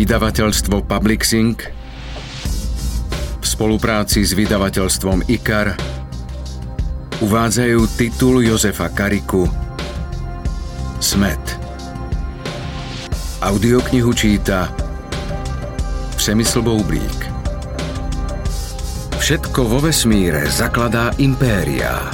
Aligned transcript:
Vydavateľstvo 0.00 0.88
Publixing 0.88 1.60
v 3.36 3.44
spolupráci 3.44 4.24
s 4.24 4.32
vydavateľstvom 4.32 5.28
IKAR 5.28 5.76
uvádzajú 7.20 7.80
titul 8.00 8.40
Jozefa 8.40 8.88
Kariku 8.96 9.44
Smet. 11.04 11.44
Audioknihu 13.44 14.08
číta 14.16 14.72
Přemysl 16.16 16.64
Boublík. 16.64 17.20
Všetko 19.20 19.68
vo 19.68 19.84
vesmíre 19.84 20.48
zakladá 20.48 21.12
impéria 21.20 22.08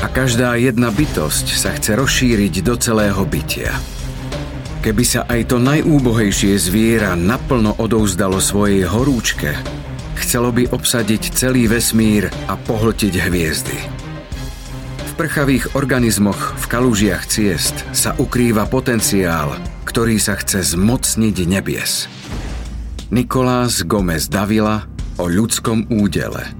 a 0.00 0.06
každá 0.08 0.56
jedna 0.56 0.88
bytosť 0.88 1.46
sa 1.52 1.76
chce 1.76 2.00
rozšíriť 2.00 2.64
do 2.64 2.80
celého 2.80 3.20
bytia. 3.28 3.99
Keby 4.80 5.04
sa 5.04 5.28
aj 5.28 5.52
to 5.52 5.60
najúbohejšie 5.60 6.56
zviera 6.56 7.12
naplno 7.12 7.76
odouzdalo 7.76 8.40
svojej 8.40 8.88
horúčke, 8.88 9.52
chcelo 10.16 10.48
by 10.56 10.72
obsadiť 10.72 11.36
celý 11.36 11.68
vesmír 11.68 12.32
a 12.48 12.56
pohltiť 12.56 13.14
hviezdy. 13.28 13.76
V 15.04 15.12
prchavých 15.20 15.76
organizmoch 15.76 16.56
v 16.56 16.64
kalúžiach 16.64 17.28
ciest 17.28 17.84
sa 17.92 18.16
ukrýva 18.16 18.64
potenciál, 18.72 19.52
ktorý 19.84 20.16
sa 20.16 20.40
chce 20.40 20.72
zmocniť 20.72 21.36
nebies. 21.44 22.08
Nikolás 23.12 23.84
Gomez 23.84 24.32
Davila 24.32 24.88
o 25.20 25.28
ľudskom 25.28 25.92
údele. 25.92 26.56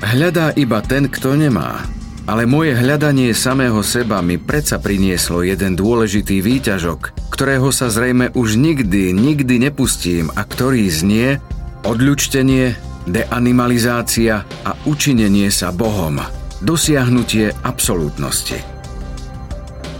Hľadá 0.00 0.56
iba 0.56 0.80
ten, 0.80 1.12
kto 1.12 1.36
nemá, 1.36 1.84
ale 2.26 2.46
moje 2.46 2.78
hľadanie 2.78 3.34
samého 3.34 3.82
seba 3.82 4.22
mi 4.22 4.38
predsa 4.38 4.78
prinieslo 4.78 5.42
jeden 5.42 5.74
dôležitý 5.74 6.38
výťažok, 6.38 7.32
ktorého 7.34 7.74
sa 7.74 7.90
zrejme 7.90 8.30
už 8.38 8.54
nikdy, 8.54 9.10
nikdy 9.10 9.58
nepustím 9.58 10.30
a 10.38 10.46
ktorý 10.46 10.86
znie 10.86 11.42
odľučtenie, 11.82 12.78
deanimalizácia 13.10 14.46
a 14.62 14.70
učinenie 14.86 15.50
sa 15.50 15.74
Bohom, 15.74 16.22
dosiahnutie 16.62 17.50
absolútnosti. 17.66 18.62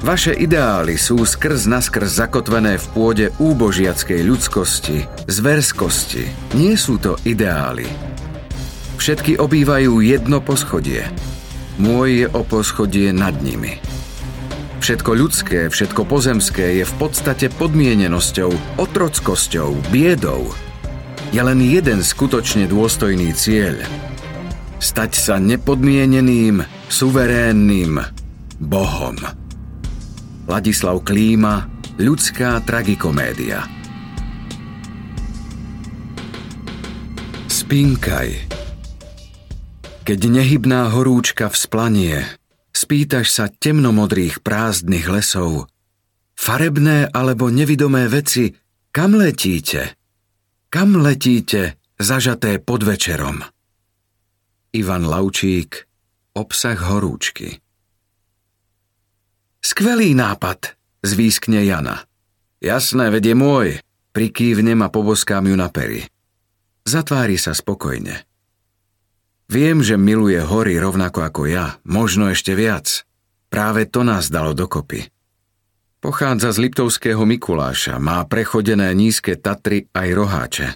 Vaše 0.02 0.34
ideály 0.34 0.98
sú 0.98 1.22
skrz 1.22 1.70
naskrz 1.70 2.10
zakotvené 2.10 2.74
v 2.74 2.86
pôde 2.90 3.26
úbožiackej 3.38 4.20
ľudskosti, 4.26 5.06
zverskosti. 5.30 6.26
Nie 6.58 6.74
sú 6.74 6.98
to 6.98 7.14
ideály. 7.22 7.86
Všetky 8.98 9.38
obývajú 9.38 10.02
jedno 10.02 10.38
poschodie– 10.42 11.06
môj 11.82 12.08
je 12.22 12.26
o 12.30 12.46
poschodie 12.46 13.10
nad 13.10 13.34
nimi. 13.42 13.82
Všetko 14.78 15.10
ľudské, 15.14 15.66
všetko 15.66 16.06
pozemské 16.06 16.82
je 16.82 16.84
v 16.86 16.94
podstate 16.98 17.50
podmienenosťou, 17.50 18.78
otrockosťou, 18.78 19.90
biedou. 19.90 20.54
Je 21.34 21.42
len 21.42 21.58
jeden 21.62 22.02
skutočne 22.02 22.70
dôstojný 22.70 23.34
cieľ. 23.34 23.82
Stať 24.82 25.14
sa 25.14 25.34
nepodmieneným, 25.38 26.66
suverénnym 26.90 28.02
Bohom. 28.58 29.18
Ladislav 30.50 31.06
Klíma, 31.06 31.70
ľudská 32.02 32.58
tragikomédia. 32.66 33.62
Spinkaj. 37.46 38.51
Keď 40.02 40.18
nehybná 40.18 40.90
horúčka 40.90 41.46
vzplanie, 41.46 42.26
spýtaš 42.74 43.30
sa 43.30 43.46
temnomodrých 43.46 44.42
prázdnych 44.42 45.06
lesov, 45.06 45.70
farebné 46.34 47.06
alebo 47.06 47.46
nevidomé 47.54 48.10
veci, 48.10 48.50
kam 48.90 49.14
letíte? 49.14 49.94
Kam 50.74 50.98
letíte, 50.98 51.78
zažaté 52.02 52.58
pod 52.58 52.82
večerom? 52.82 53.46
Ivan 54.74 55.06
Laučík, 55.06 55.86
obsah 56.34 56.82
horúčky. 56.82 57.62
Skvelý 59.62 60.18
nápad, 60.18 60.74
zvýskne 61.06 61.62
Jana. 61.62 62.02
Jasné, 62.58 63.06
vedie 63.14 63.38
môj, 63.38 63.78
prikývnem 64.10 64.82
a 64.82 64.90
poboskám 64.90 65.46
ju 65.46 65.54
na 65.54 65.70
pery. 65.70 66.02
Zatvári 66.82 67.38
sa 67.38 67.54
spokojne. 67.54 68.31
Viem, 69.52 69.84
že 69.84 70.00
miluje 70.00 70.40
hory 70.40 70.80
rovnako 70.80 71.28
ako 71.28 71.42
ja, 71.44 71.76
možno 71.84 72.32
ešte 72.32 72.56
viac. 72.56 73.04
Práve 73.52 73.84
to 73.84 74.00
nás 74.00 74.32
dalo 74.32 74.56
dokopy. 74.56 75.12
Pochádza 76.00 76.56
z 76.56 76.64
Liptovského 76.64 77.20
Mikuláša, 77.28 78.00
má 78.00 78.24
prechodené 78.24 78.88
nízke 78.96 79.36
Tatry 79.36 79.92
aj 79.92 80.08
roháče. 80.16 80.68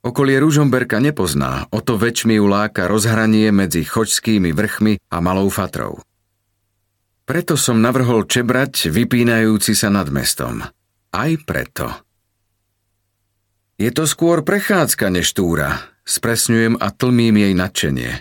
Okolie 0.00 0.40
Ružomberka 0.40 0.96
nepozná, 0.96 1.68
o 1.68 1.84
to 1.84 2.00
väčšmi 2.00 2.40
ju 2.40 2.48
láka 2.48 2.88
rozhranie 2.88 3.52
medzi 3.52 3.84
chočskými 3.84 4.56
vrchmi 4.56 5.04
a 5.12 5.16
Malou 5.20 5.52
Fatrou. 5.52 6.00
Preto 7.28 7.60
som 7.60 7.84
navrhol 7.84 8.24
čebrať, 8.24 8.88
vypínajúci 8.88 9.76
sa 9.76 9.92
nad 9.92 10.08
mestom. 10.08 10.64
Aj 11.12 11.32
preto. 11.44 11.92
Je 13.76 13.92
to 13.92 14.08
skôr 14.08 14.40
prechádzka 14.40 15.12
než 15.12 15.36
túra, 15.36 15.93
Spresňujem 16.04 16.76
a 16.76 16.92
tlmím 16.92 17.40
jej 17.40 17.54
nadšenie. 17.56 18.12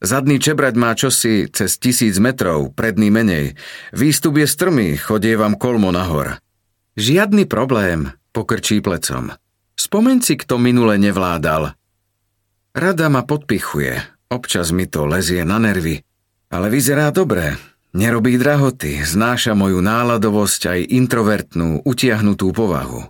Zadný 0.00 0.40
čebrať 0.40 0.74
má 0.80 0.96
čosi 0.96 1.44
cez 1.52 1.76
tisíc 1.76 2.16
metrov, 2.16 2.72
predný 2.72 3.12
menej. 3.12 3.58
Výstup 3.92 4.40
je 4.40 4.48
strmý, 4.48 4.96
chodievam 4.96 5.58
kolmo 5.60 5.92
nahor. 5.92 6.40
Žiadny 6.96 7.44
problém, 7.44 8.08
pokrčí 8.32 8.80
plecom. 8.80 9.36
Spomeň 9.76 10.18
si, 10.24 10.40
kto 10.40 10.56
minule 10.56 10.96
nevládal. 10.96 11.76
Rada 12.72 13.06
ma 13.12 13.26
podpichuje, 13.26 13.98
občas 14.32 14.70
mi 14.70 14.86
to 14.86 15.04
lezie 15.04 15.42
na 15.44 15.60
nervy, 15.60 16.00
ale 16.48 16.70
vyzerá 16.70 17.10
dobre, 17.10 17.58
nerobí 17.92 18.38
drahoty, 18.38 19.02
znáša 19.02 19.52
moju 19.58 19.82
náladovosť 19.82 20.62
aj 20.78 20.80
introvertnú, 20.94 21.82
utiahnutú 21.84 22.54
povahu. 22.54 23.04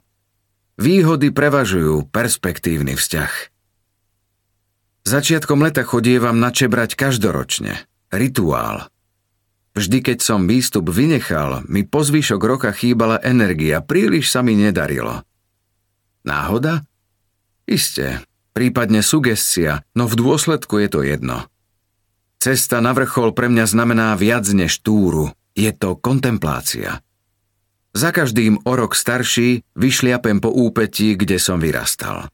Výhody 0.81 1.29
prevažujú 1.31 2.09
perspektívny 2.09 2.97
vzťah. 2.97 3.60
Začiatkom 5.05 5.65
leta 5.65 5.83
chodievam 5.83 6.37
na 6.37 6.53
čebrať 6.53 6.95
každoročne. 6.95 7.77
Rituál. 8.13 8.91
Vždy, 9.71 10.03
keď 10.03 10.19
som 10.19 10.51
výstup 10.51 10.91
vynechal, 10.91 11.63
mi 11.71 11.87
po 11.87 12.03
zvyšok 12.03 12.43
roka 12.43 12.71
chýbala 12.75 13.23
energia, 13.23 13.79
príliš 13.81 14.35
sa 14.35 14.43
mi 14.43 14.59
nedarilo. 14.59 15.23
Náhoda? 16.27 16.83
Isté, 17.71 18.27
prípadne 18.51 19.01
sugestia, 19.01 19.87
no 19.95 20.11
v 20.11 20.19
dôsledku 20.19 20.83
je 20.83 20.89
to 20.91 21.01
jedno. 21.07 21.47
Cesta 22.43 22.83
na 22.83 22.91
vrchol 22.97 23.31
pre 23.31 23.47
mňa 23.47 23.65
znamená 23.69 24.19
viac 24.19 24.49
než 24.51 24.83
túru, 24.83 25.31
je 25.55 25.71
to 25.71 25.95
kontemplácia. 25.95 26.99
Za 27.95 28.11
každým 28.11 28.63
o 28.67 28.73
rok 28.75 28.95
starší 28.95 29.67
vyšliapem 29.75 30.43
po 30.43 30.51
úpetí, 30.51 31.15
kde 31.19 31.39
som 31.43 31.63
vyrastal. 31.63 32.31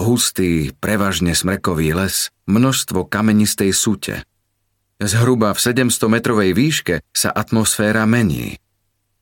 Hustý, 0.00 0.72
prevažne 0.80 1.36
smrekový 1.36 1.92
les, 1.92 2.32
množstvo 2.48 3.06
kamenistej 3.08 3.72
súte. 3.76 4.24
Zhruba 5.02 5.50
v 5.52 5.58
700-metrovej 5.58 6.50
výške 6.54 6.94
sa 7.10 7.34
atmosféra 7.34 8.06
mení. 8.06 8.56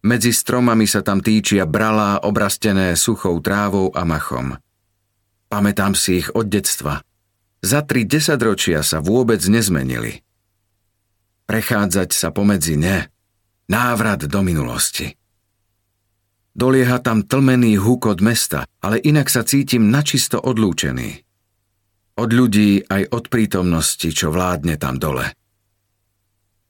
Medzi 0.00 0.32
stromami 0.32 0.88
sa 0.88 1.04
tam 1.04 1.20
týčia 1.20 1.68
bralá 1.68 2.24
obrastené 2.24 2.96
suchou 2.96 3.36
trávou 3.44 3.92
a 3.92 4.08
machom. 4.08 4.56
Pamätám 5.52 5.92
si 5.92 6.24
ich 6.24 6.28
od 6.32 6.48
detstva. 6.48 7.04
Za 7.60 7.84
tri 7.84 8.08
desaťročia 8.08 8.80
sa 8.80 9.04
vôbec 9.04 9.44
nezmenili. 9.44 10.24
Prechádzať 11.44 12.08
sa 12.16 12.32
pomedzi 12.32 12.80
ne. 12.80 13.12
Návrat 13.68 14.24
do 14.24 14.40
minulosti. 14.40 15.19
Dolieha 16.50 16.98
tam 16.98 17.22
tlmený 17.22 17.78
húk 17.78 18.10
od 18.10 18.18
mesta, 18.18 18.66
ale 18.82 18.98
inak 18.98 19.30
sa 19.30 19.46
cítim 19.46 19.86
načisto 19.86 20.42
odlúčený. 20.42 21.22
Od 22.18 22.30
ľudí 22.34 22.82
aj 22.90 23.14
od 23.14 23.24
prítomnosti, 23.30 24.10
čo 24.10 24.34
vládne 24.34 24.74
tam 24.74 24.98
dole. 24.98 25.30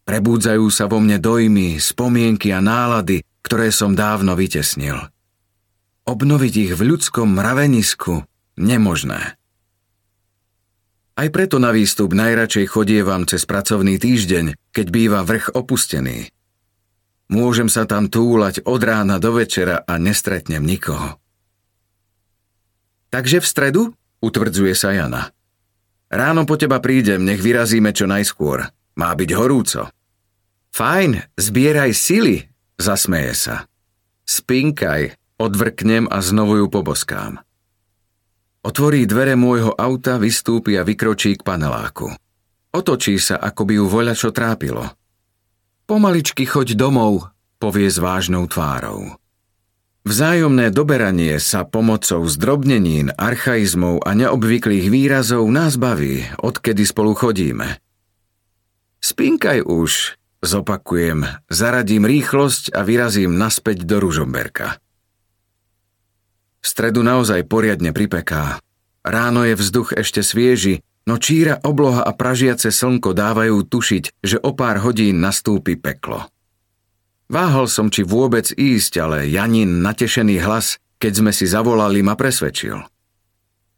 Prebúdzajú 0.05 0.67
sa 0.69 0.85
vo 0.85 1.00
mne 1.00 1.17
dojmy, 1.17 1.81
spomienky 1.81 2.53
a 2.53 2.61
nálady, 2.61 3.25
ktoré 3.41 3.73
som 3.73 3.97
dávno 3.97 4.37
vytesnil. 4.37 5.00
Obnoviť 6.05 6.55
ich 6.69 6.73
v 6.77 6.82
ľudskom 6.94 7.32
mravenisku 7.32 8.21
nemožné. 8.61 9.38
Aj 11.17 11.29
preto 11.29 11.61
na 11.61 11.73
výstup 11.73 12.12
najradšej 12.12 12.67
chodievam 12.69 13.25
cez 13.25 13.44
pracovný 13.49 13.97
týždeň, 13.97 14.56
keď 14.77 14.87
býva 14.93 15.21
vrch 15.25 15.56
opustený– 15.56 16.29
Môžem 17.31 17.71
sa 17.71 17.87
tam 17.87 18.11
túlať 18.11 18.61
od 18.67 18.82
rána 18.82 19.23
do 19.23 19.38
večera 19.38 19.87
a 19.87 19.97
nestretnem 20.03 20.61
nikoho. 20.61 21.17
Takže 23.15 23.38
v 23.38 23.47
stredu? 23.47 23.82
Utvrdzuje 24.19 24.75
sa 24.75 24.91
Jana. 24.93 25.31
Ráno 26.11 26.43
po 26.44 26.59
teba 26.59 26.82
prídem, 26.82 27.23
nech 27.23 27.38
vyrazíme 27.38 27.94
čo 27.94 28.11
najskôr. 28.11 28.67
Má 28.99 29.11
byť 29.15 29.31
horúco. 29.38 29.88
Fajn, 30.75 31.38
zbieraj 31.38 31.94
sily, 31.94 32.50
zasmeje 32.77 33.35
sa. 33.38 33.56
Spinkaj, 34.27 35.15
Odvrknem 35.41 36.05
a 36.12 36.21
znovu 36.21 36.61
ju 36.61 36.67
poboskám. 36.69 37.41
Otvorí 38.61 39.09
dvere 39.09 39.41
môjho 39.41 39.73
auta, 39.73 40.21
vystúpi 40.21 40.77
a 40.77 40.85
vykročí 40.85 41.41
k 41.41 41.41
paneláku. 41.41 42.12
Otočí 42.77 43.17
sa, 43.17 43.41
ako 43.41 43.65
by 43.65 43.73
ju 43.81 43.85
voľačo 43.88 44.37
trápilo. 44.37 44.85
Pomaličky 45.90 46.46
choď 46.46 46.78
domov, 46.78 47.34
povie 47.58 47.90
s 47.90 47.98
vážnou 47.98 48.46
tvárou. 48.46 49.19
Vzájomné 50.06 50.70
doberanie 50.70 51.42
sa 51.42 51.66
pomocou 51.66 52.22
zdrobnenín, 52.31 53.10
archaizmov 53.19 54.06
a 54.06 54.14
neobvyklých 54.14 54.87
výrazov 54.87 55.50
nás 55.50 55.75
baví, 55.75 56.31
odkedy 56.38 56.87
spolu 56.87 57.19
chodíme. 57.19 57.82
Spinkaj 59.02 59.66
už, 59.66 60.14
zopakujem, 60.46 61.26
zaradím 61.50 62.06
rýchlosť 62.06 62.70
a 62.70 62.86
vyrazím 62.86 63.34
naspäť 63.34 63.82
do 63.82 63.98
Ružomberka. 63.98 64.78
V 66.62 66.66
stredu 66.70 67.02
naozaj 67.02 67.50
poriadne 67.50 67.90
pripeká. 67.90 68.62
Ráno 69.02 69.43
je 69.43 69.58
vzduch 69.58 69.98
ešte 69.98 70.22
svieži, 70.22 70.86
no 71.10 71.18
číra 71.18 71.58
obloha 71.66 72.06
a 72.06 72.14
pražiace 72.14 72.70
slnko 72.70 73.10
dávajú 73.10 73.66
tušiť, 73.66 74.22
že 74.22 74.38
o 74.38 74.54
pár 74.54 74.78
hodín 74.86 75.18
nastúpi 75.18 75.74
peklo. 75.74 76.30
Váhal 77.26 77.66
som, 77.66 77.90
či 77.90 78.06
vôbec 78.06 78.46
ísť, 78.54 79.02
ale 79.02 79.26
Janin 79.26 79.82
natešený 79.82 80.38
hlas, 80.46 80.78
keď 81.02 81.12
sme 81.18 81.32
si 81.34 81.50
zavolali, 81.50 81.98
ma 82.06 82.14
presvedčil. 82.14 82.78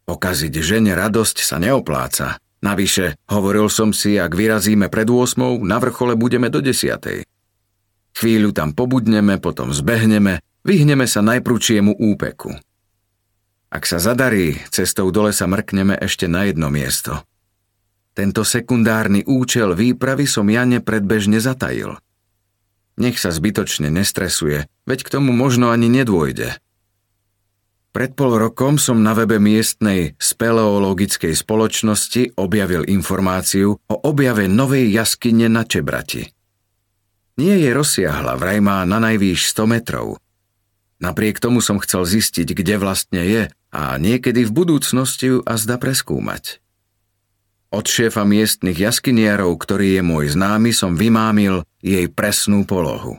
Pokaziť 0.04 0.52
žene 0.60 0.92
radosť 0.92 1.36
sa 1.40 1.56
neopláca. 1.56 2.36
Navyše, 2.60 3.16
hovoril 3.32 3.72
som 3.72 3.96
si, 3.96 4.20
ak 4.20 4.36
vyrazíme 4.36 4.92
pred 4.92 5.08
8, 5.08 5.64
na 5.64 5.80
vrchole 5.80 6.12
budeme 6.20 6.52
do 6.52 6.60
10. 6.60 7.24
Chvíľu 8.12 8.50
tam 8.52 8.76
pobudneme, 8.76 9.40
potom 9.40 9.72
zbehneme, 9.72 10.44
vyhneme 10.68 11.08
sa 11.08 11.24
najprúčiemu 11.24 11.96
úpeku. 11.96 12.52
Ak 13.72 13.88
sa 13.88 13.96
zadarí, 13.96 14.60
cestou 14.68 15.08
dole 15.08 15.32
sa 15.32 15.48
mrkneme 15.48 15.96
ešte 15.96 16.28
na 16.28 16.44
jedno 16.44 16.68
miesto. 16.68 17.24
Tento 18.12 18.44
sekundárny 18.44 19.24
účel 19.24 19.72
výpravy 19.72 20.28
som 20.28 20.44
Jane 20.44 20.84
predbežne 20.84 21.40
zatajil– 21.40 21.96
nech 23.00 23.16
sa 23.16 23.32
zbytočne 23.32 23.88
nestresuje, 23.88 24.68
veď 24.84 24.98
k 25.02 25.12
tomu 25.16 25.32
možno 25.32 25.72
ani 25.72 25.88
nedôjde. 25.88 26.60
Pred 27.92 28.16
pol 28.16 28.40
rokom 28.40 28.80
som 28.80 29.04
na 29.04 29.12
webe 29.12 29.36
miestnej 29.36 30.16
speleologickej 30.16 31.36
spoločnosti 31.36 32.36
objavil 32.40 32.88
informáciu 32.88 33.76
o 33.76 33.94
objave 34.08 34.48
novej 34.48 34.88
jaskyne 34.88 35.48
na 35.52 35.68
Čebrati. 35.68 36.24
Nie 37.36 37.60
je 37.60 37.70
rozsiahla, 37.72 38.36
vraj 38.36 38.60
má 38.64 38.84
na 38.88 39.00
najvýš 39.00 39.52
100 39.52 39.72
metrov. 39.72 40.16
Napriek 41.04 41.40
tomu 41.40 41.60
som 41.60 41.80
chcel 41.80 42.08
zistiť, 42.08 42.56
kde 42.56 42.74
vlastne 42.80 43.20
je 43.24 43.42
a 43.72 43.96
niekedy 43.96 44.44
v 44.44 44.52
budúcnosti 44.52 45.32
ju 45.32 45.38
a 45.42 45.56
zda 45.56 45.80
preskúmať. 45.80 46.60
Od 47.72 47.88
šéfa 47.88 48.28
miestnych 48.28 48.76
jaskyniarov, 48.76 49.56
ktorý 49.56 49.96
je 49.96 50.02
môj 50.04 50.36
známy, 50.36 50.76
som 50.76 50.92
vymámil 50.92 51.64
jej 51.80 52.04
presnú 52.12 52.68
polohu. 52.68 53.16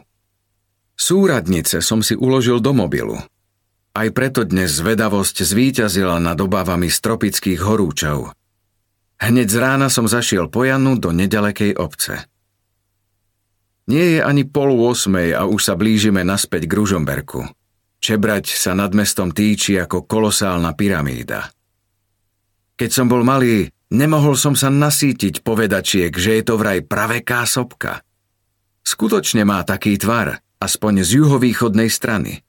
Súradnice 0.94 1.82
som 1.82 2.06
si 2.06 2.14
uložil 2.14 2.62
do 2.62 2.70
mobilu. 2.70 3.18
Aj 3.98 4.10
preto 4.14 4.46
dnes 4.46 4.70
zvedavosť 4.78 5.42
zvíťazila 5.42 6.22
nad 6.22 6.38
obávami 6.38 6.94
z 6.94 6.98
tropických 7.02 7.66
horúčov. 7.66 8.38
Hneď 9.18 9.48
z 9.50 9.58
rána 9.58 9.90
som 9.90 10.06
zašiel 10.06 10.54
po 10.54 10.70
Janu 10.70 11.02
do 11.02 11.10
nedalekej 11.10 11.74
obce. 11.74 12.30
Nie 13.90 14.18
je 14.18 14.20
ani 14.22 14.46
pol 14.46 14.78
osmej 14.78 15.34
a 15.34 15.50
už 15.50 15.62
sa 15.66 15.74
blížime 15.74 16.22
naspäť 16.22 16.70
k 16.70 16.78
Ružomberku. 16.78 17.50
Čebrať 18.04 18.52
sa 18.52 18.76
nad 18.76 18.92
mestom 18.92 19.32
týči 19.32 19.80
ako 19.80 20.04
kolosálna 20.04 20.76
pyramída. 20.76 21.48
Keď 22.76 22.90
som 22.92 23.08
bol 23.08 23.24
malý, 23.24 23.72
Nemohol 23.94 24.34
som 24.34 24.58
sa 24.58 24.74
nasítiť 24.74 25.46
povedačiek, 25.46 26.10
že 26.10 26.42
je 26.42 26.44
to 26.50 26.58
vraj 26.58 26.82
praveká 26.82 27.46
sopka. 27.46 28.02
Skutočne 28.82 29.46
má 29.46 29.62
taký 29.62 30.02
tvar, 30.02 30.42
aspoň 30.58 31.06
z 31.06 31.22
juhovýchodnej 31.22 31.94
strany. 31.94 32.42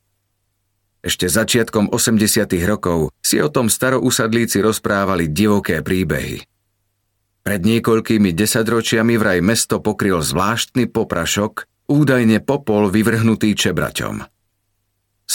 Ešte 1.05 1.29
začiatkom 1.29 1.93
80. 1.93 2.49
rokov 2.65 3.13
si 3.21 3.45
o 3.45 3.53
tom 3.53 3.69
starousadlíci 3.69 4.65
rozprávali 4.65 5.29
divoké 5.29 5.85
príbehy. 5.85 6.41
Pred 7.45 7.61
niekoľkými 7.61 8.33
desaťročiami 8.33 9.21
vraj 9.21 9.45
mesto 9.45 9.85
pokryl 9.85 10.25
zvláštny 10.25 10.89
poprašok, 10.89 11.69
údajne 11.93 12.41
popol 12.41 12.89
vyvrhnutý 12.89 13.53
čebraťom. 13.53 14.34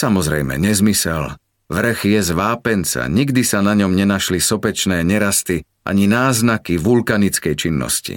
Samozrejme, 0.00 0.56
nezmysel. 0.56 1.36
Vrch 1.68 2.00
je 2.08 2.20
z 2.24 2.30
vápenca, 2.32 3.04
nikdy 3.04 3.44
sa 3.44 3.60
na 3.60 3.76
ňom 3.76 3.92
nenašli 3.92 4.40
sopečné 4.40 5.04
nerasty 5.04 5.60
ani 5.84 6.08
náznaky 6.08 6.80
vulkanickej 6.80 7.52
činnosti. 7.52 8.16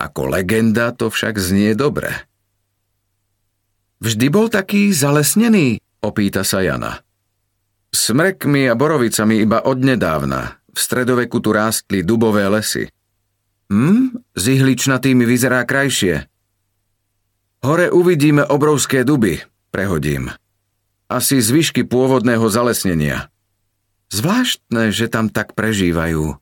Ako 0.00 0.32
legenda 0.32 0.96
to 0.96 1.12
však 1.12 1.36
znie 1.36 1.76
dobre. 1.76 2.08
Vždy 4.00 4.26
bol 4.32 4.48
taký 4.48 4.88
zalesnený, 4.88 5.76
opýta 6.00 6.40
sa 6.40 6.64
Jana. 6.64 7.04
Smrekmi 7.92 8.64
a 8.72 8.74
borovicami 8.78 9.44
iba 9.44 9.60
odnedávna. 9.60 10.56
V 10.72 10.78
stredoveku 10.78 11.36
tu 11.44 11.52
rástli 11.52 12.00
dubové 12.00 12.48
lesy. 12.48 12.88
Hm, 13.68 14.16
s 14.32 14.42
ihličnatými 14.48 15.28
vyzerá 15.28 15.68
krajšie. 15.68 16.24
Hore 17.60 17.92
uvidíme 17.92 18.46
obrovské 18.48 19.04
duby, 19.04 19.36
prehodím. 19.68 20.32
Asi 21.08 21.40
zvyšky 21.40 21.88
pôvodného 21.88 22.44
zalesnenia. 22.52 23.32
Zvláštne, 24.12 24.92
že 24.92 25.08
tam 25.08 25.32
tak 25.32 25.56
prežívajú. 25.56 26.36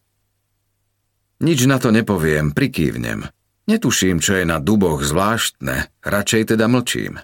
Nič 1.38 1.70
na 1.70 1.78
to 1.78 1.94
nepoviem, 1.94 2.50
prikývnem. 2.50 3.30
Netuším, 3.70 4.18
čo 4.18 4.38
je 4.38 4.42
na 4.46 4.58
duboch 4.58 5.06
zvláštne, 5.06 5.90
radšej 6.02 6.54
teda 6.54 6.66
mlčím. 6.66 7.22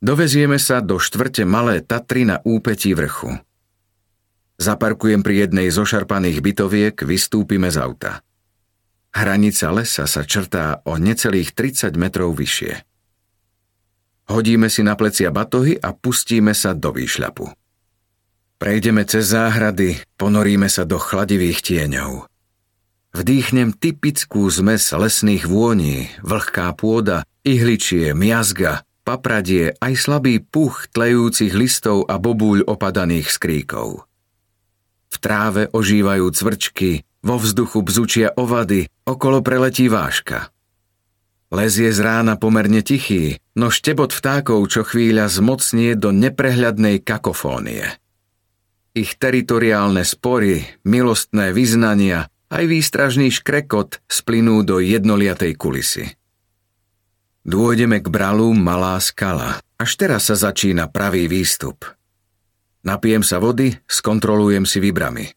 Dovezieme 0.00 0.60
sa 0.60 0.84
do 0.84 1.00
štvrte 1.00 1.48
Malé 1.48 1.80
Tatry 1.80 2.28
na 2.28 2.40
úpetí 2.44 2.92
vrchu. 2.92 3.40
Zaparkujem 4.60 5.20
pri 5.20 5.48
jednej 5.48 5.68
zo 5.68 5.84
šarpaných 5.84 6.40
bytoviek, 6.40 6.96
vystúpime 7.04 7.68
z 7.68 7.80
auta. 7.80 8.24
Hranica 9.12 9.68
lesa 9.68 10.08
sa 10.08 10.22
črtá 10.24 10.80
o 10.88 10.96
necelých 10.96 11.52
30 11.52 11.92
metrov 11.96 12.32
vyššie. 12.36 12.93
Hodíme 14.24 14.72
si 14.72 14.80
na 14.80 14.96
plecia 14.96 15.28
batohy 15.28 15.76
a 15.76 15.92
pustíme 15.92 16.56
sa 16.56 16.72
do 16.72 16.96
výšľapu. 16.96 17.44
Prejdeme 18.56 19.04
cez 19.04 19.36
záhrady, 19.36 20.00
ponoríme 20.16 20.72
sa 20.72 20.88
do 20.88 20.96
chladivých 20.96 21.60
tieňov. 21.60 22.30
Vdýchnem 23.14 23.76
typickú 23.76 24.48
zmes 24.48 24.90
lesných 24.90 25.44
vôní, 25.44 26.08
vlhká 26.24 26.72
pôda, 26.74 27.28
ihličie, 27.44 28.16
miazga, 28.16 28.82
papradie, 29.04 29.76
aj 29.78 29.92
slabý 30.00 30.40
puch 30.40 30.88
tlejúcich 30.90 31.52
listov 31.52 32.08
a 32.08 32.16
bobúľ 32.16 32.64
opadaných 32.66 33.28
skríkov. 33.28 34.08
V 35.12 35.16
tráve 35.20 35.68
ožívajú 35.70 36.26
cvrčky, 36.32 37.06
vo 37.22 37.36
vzduchu 37.38 37.84
bzučia 37.84 38.32
ovady, 38.34 38.88
okolo 39.06 39.44
preletí 39.44 39.86
váška. 39.86 40.53
Les 41.54 41.70
je 41.70 41.86
z 41.86 42.02
rána 42.02 42.34
pomerne 42.34 42.82
tichý, 42.82 43.38
no 43.54 43.70
štebot 43.70 44.10
vtákov 44.10 44.66
čo 44.66 44.82
chvíľa 44.82 45.30
zmocnie 45.30 45.94
do 45.94 46.10
neprehľadnej 46.10 46.98
kakofónie. 46.98 47.94
Ich 48.98 49.14
teritoriálne 49.14 50.02
spory, 50.02 50.66
milostné 50.82 51.54
vyznania, 51.54 52.26
aj 52.50 52.64
výstražný 52.66 53.30
škrekot 53.30 54.02
splynú 54.10 54.66
do 54.66 54.82
jednoliatej 54.82 55.54
kulisy. 55.54 56.18
Dôjdeme 57.46 58.02
k 58.02 58.06
bralu 58.10 58.50
Malá 58.50 58.98
skala. 58.98 59.62
Až 59.78 59.94
teraz 59.94 60.26
sa 60.30 60.34
začína 60.34 60.90
pravý 60.90 61.30
výstup. 61.30 61.86
Napijem 62.82 63.22
sa 63.22 63.38
vody, 63.38 63.78
skontrolujem 63.86 64.66
si 64.66 64.82
vybrami. 64.82 65.30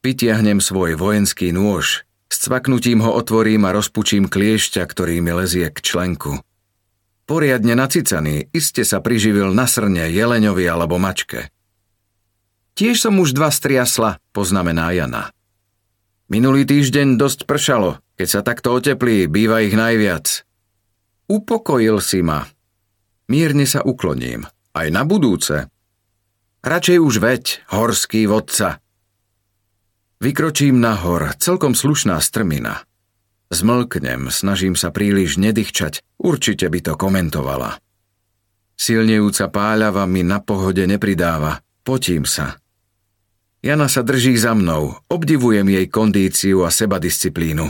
Vytiahnem 0.00 0.62
svoj 0.62 0.96
vojenský 0.96 1.52
nôž, 1.52 2.07
s 2.28 2.36
cvaknutím 2.44 3.00
ho 3.00 3.16
otvorím 3.16 3.64
a 3.64 3.74
rozpučím 3.74 4.28
kliešťa, 4.28 4.84
ktorý 4.84 5.24
mi 5.24 5.32
lezie 5.32 5.72
k 5.72 5.78
členku. 5.80 6.40
Poriadne 7.28 7.76
nacicaný, 7.76 8.48
iste 8.56 8.84
sa 8.88 9.04
priživil 9.04 9.52
na 9.52 9.68
srne, 9.68 10.08
jeleňovi 10.08 10.64
alebo 10.64 10.96
mačke. 10.96 11.52
Tiež 12.72 13.04
som 13.04 13.20
už 13.20 13.36
dva 13.36 13.52
striasla, 13.52 14.22
poznamená 14.32 14.94
Jana. 14.96 15.34
Minulý 16.28 16.68
týždeň 16.68 17.16
dosť 17.16 17.48
pršalo. 17.48 18.00
Keď 18.20 18.28
sa 18.28 18.40
takto 18.44 18.76
oteplí, 18.76 19.28
býva 19.28 19.64
ich 19.64 19.72
najviac. 19.72 20.44
Upokojil 21.28 22.00
si 22.04 22.20
ma. 22.20 22.44
Mierne 23.28 23.68
sa 23.68 23.80
ukloním. 23.84 24.48
Aj 24.72 24.88
na 24.88 25.04
budúce. 25.04 25.68
Radšej 26.64 26.98
už 27.00 27.14
veď, 27.20 27.44
horský 27.72 28.28
vodca. 28.28 28.80
Vykročím 30.18 30.82
nahor, 30.82 31.30
celkom 31.38 31.78
slušná 31.78 32.18
strmina. 32.18 32.82
Zmlknem, 33.54 34.34
snažím 34.34 34.74
sa 34.74 34.90
príliš 34.90 35.38
nedýchčať, 35.38 36.02
určite 36.18 36.66
by 36.66 36.78
to 36.82 36.92
komentovala. 36.98 37.78
Silnejúca 38.78 39.46
páľava 39.50 40.06
mi 40.10 40.26
na 40.26 40.42
pohode 40.42 40.82
nepridáva. 40.86 41.62
Potím 41.86 42.26
sa. 42.26 42.58
Jana 43.58 43.90
sa 43.90 44.06
drží 44.06 44.38
za 44.38 44.54
mnou. 44.54 44.94
Obdivujem 45.10 45.66
jej 45.66 45.86
kondíciu 45.90 46.62
a 46.62 46.70
sebadisciplínu. 46.70 47.66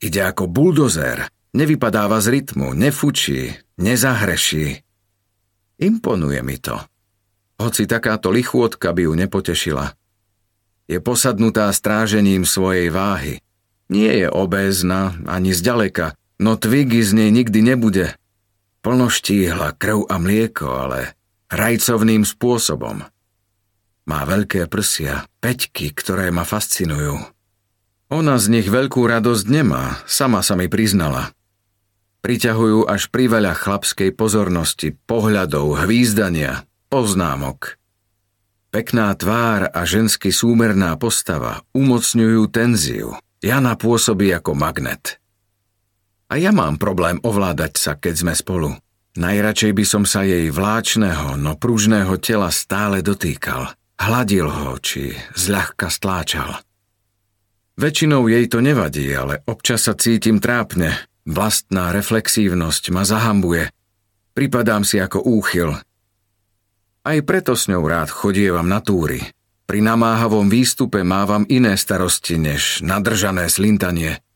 Ide 0.00 0.20
ako 0.24 0.48
buldozer. 0.48 1.28
Nevypadáva 1.56 2.20
z 2.20 2.36
rytmu, 2.36 2.76
nefučí, 2.76 3.48
nezahreší. 3.80 4.76
Imponuje 5.80 6.40
mi 6.44 6.56
to. 6.60 6.76
Hoci 7.60 7.88
takáto 7.88 8.28
lichôdka 8.28 8.92
by 8.92 9.08
ju 9.08 9.12
nepotešila. 9.16 9.96
Je 10.86 11.02
posadnutá 11.02 11.66
strážením 11.74 12.46
svojej 12.46 12.94
váhy. 12.94 13.42
Nie 13.90 14.26
je 14.26 14.28
obézna 14.30 15.18
ani 15.26 15.50
zďaleka, 15.50 16.14
no 16.38 16.54
tvigy 16.54 17.02
z 17.02 17.10
nej 17.14 17.30
nikdy 17.34 17.62
nebude. 17.62 18.14
Plnoštíhla 18.82 19.74
krv 19.74 20.06
a 20.06 20.16
mlieko, 20.22 20.66
ale 20.70 21.18
rajcovným 21.50 22.22
spôsobom. 22.22 23.02
Má 24.06 24.20
veľké 24.22 24.70
prsia, 24.70 25.26
peťky, 25.42 25.90
ktoré 25.90 26.30
ma 26.30 26.46
fascinujú. 26.46 27.18
Ona 28.06 28.38
z 28.38 28.46
nich 28.54 28.70
veľkú 28.70 29.02
radosť 29.02 29.44
nemá, 29.50 29.98
sama 30.06 30.38
sa 30.46 30.54
mi 30.54 30.70
priznala. 30.70 31.34
Priťahujú 32.22 32.86
až 32.86 33.10
priveľa 33.10 33.58
chlapskej 33.58 34.14
pozornosti, 34.14 34.94
pohľadov, 35.10 35.82
hvízdania, 35.82 36.62
poznámok. 36.86 37.74
Pekná 38.76 39.08
tvár 39.16 39.72
a 39.72 39.88
žensky 39.88 40.28
súmerná 40.28 40.92
postava 41.00 41.64
umocňujú 41.72 42.44
tenziu. 42.52 43.16
Jana 43.40 43.72
pôsobí 43.72 44.28
ako 44.36 44.52
magnet. 44.52 45.16
A 46.28 46.36
ja 46.36 46.52
mám 46.52 46.76
problém 46.76 47.16
ovládať 47.24 47.72
sa, 47.80 47.96
keď 47.96 48.14
sme 48.20 48.34
spolu. 48.36 48.76
Najradšej 49.16 49.72
by 49.72 49.84
som 49.88 50.04
sa 50.04 50.28
jej 50.28 50.52
vláčneho, 50.52 51.40
no 51.40 51.56
pružného 51.56 52.20
tela 52.20 52.52
stále 52.52 53.00
dotýkal. 53.00 53.72
Hladil 53.96 54.44
ho, 54.44 54.76
či 54.76 55.16
zľahka 55.32 55.88
stláčal. 55.88 56.60
Väčšinou 57.80 58.28
jej 58.28 58.44
to 58.44 58.60
nevadí, 58.60 59.08
ale 59.08 59.40
občas 59.48 59.88
sa 59.88 59.96
cítim 59.96 60.36
trápne. 60.36 60.92
Vlastná 61.24 61.96
reflexívnosť 61.96 62.92
ma 62.92 63.08
zahambuje. 63.08 63.72
Pripadám 64.36 64.84
si 64.84 65.00
ako 65.00 65.24
úchyl. 65.24 65.80
Aj 67.06 67.18
preto 67.22 67.54
s 67.54 67.70
ňou 67.70 67.86
rád 67.86 68.10
chodievam 68.10 68.66
na 68.66 68.82
túry. 68.82 69.22
Pri 69.70 69.78
namáhavom 69.78 70.50
výstupe 70.50 71.06
mávam 71.06 71.46
iné 71.46 71.78
starosti 71.78 72.34
než 72.34 72.82
nadržané 72.82 73.46
slintanie– 73.46 74.18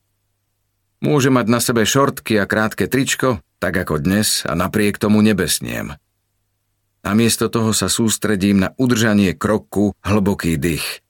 Môže 1.00 1.32
mať 1.32 1.46
na 1.48 1.64
sebe 1.64 1.88
šortky 1.88 2.36
a 2.36 2.44
krátke 2.44 2.84
tričko, 2.84 3.40
tak 3.56 3.72
ako 3.72 4.04
dnes, 4.04 4.44
a 4.44 4.52
napriek 4.52 5.00
tomu 5.00 5.24
nebesniem. 5.24 5.96
Namiesto 7.00 7.48
toho 7.48 7.72
sa 7.72 7.88
sústredím 7.88 8.60
na 8.60 8.76
udržanie 8.76 9.32
kroku, 9.32 9.96
hlboký 10.04 10.60
dých. 10.60 11.00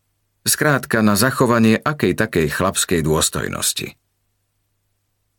Skrátka 0.47 1.03
na 1.03 1.19
zachovanie 1.19 1.75
akej 1.75 2.15
takej 2.15 2.55
chlapskej 2.55 3.03
dôstojnosti. 3.03 3.99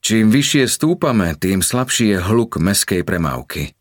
Čím 0.03 0.27
vyššie 0.27 0.67
stúpame, 0.67 1.31
tým 1.39 1.63
slabší 1.63 2.05
je 2.11 2.19
hluk 2.19 2.59
meskej 2.59 3.07
premávky. 3.07 3.71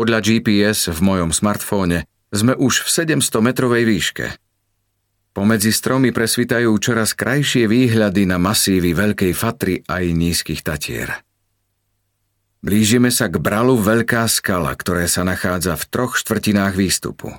Podľa 0.00 0.24
GPS 0.24 0.88
v 0.96 1.00
mojom 1.04 1.28
smartfóne 1.28 2.08
sme 2.32 2.56
už 2.56 2.88
v 2.88 3.20
700 3.20 3.44
metrovej 3.44 3.84
výške– 3.84 4.26
Pomedzi 5.30 5.70
stromy 5.70 6.10
presvitajú 6.10 6.74
čoraz 6.82 7.14
krajšie 7.14 7.70
výhľady 7.70 8.26
na 8.26 8.34
masívy 8.34 8.90
Veľkej 8.98 9.30
Fatry 9.30 9.78
aj 9.86 10.04
nízkych 10.10 10.66
Tatier. 10.66 11.22
Blížime 12.66 13.14
sa 13.14 13.30
k 13.30 13.38
bralu 13.38 13.78
Veľká 13.78 14.26
skala, 14.26 14.74
ktoré 14.74 15.06
sa 15.06 15.22
nachádza 15.22 15.78
v 15.78 15.84
troch 15.86 16.18
štvrtinách 16.18 16.74
výstupu. 16.74 17.30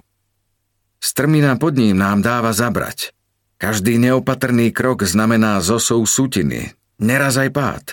Strmina 1.04 1.60
pod 1.60 1.76
ním 1.76 2.00
nám 2.00 2.24
dáva 2.24 2.56
zabrať. 2.56 3.12
Každý 3.60 4.00
neopatrný 4.00 4.72
krok 4.72 5.04
znamená 5.04 5.60
zosou 5.60 6.00
sutiny, 6.08 6.72
neraz 6.96 7.36
aj 7.36 7.50
pád. 7.52 7.86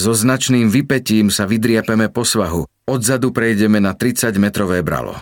So 0.00 0.16
značným 0.16 0.72
vypetím 0.72 1.28
sa 1.28 1.44
vydriapeme 1.44 2.08
po 2.08 2.24
svahu, 2.24 2.64
odzadu 2.90 3.30
prejdeme 3.30 3.78
na 3.78 3.94
30-metrové 3.94 4.82
bralo. 4.82 5.14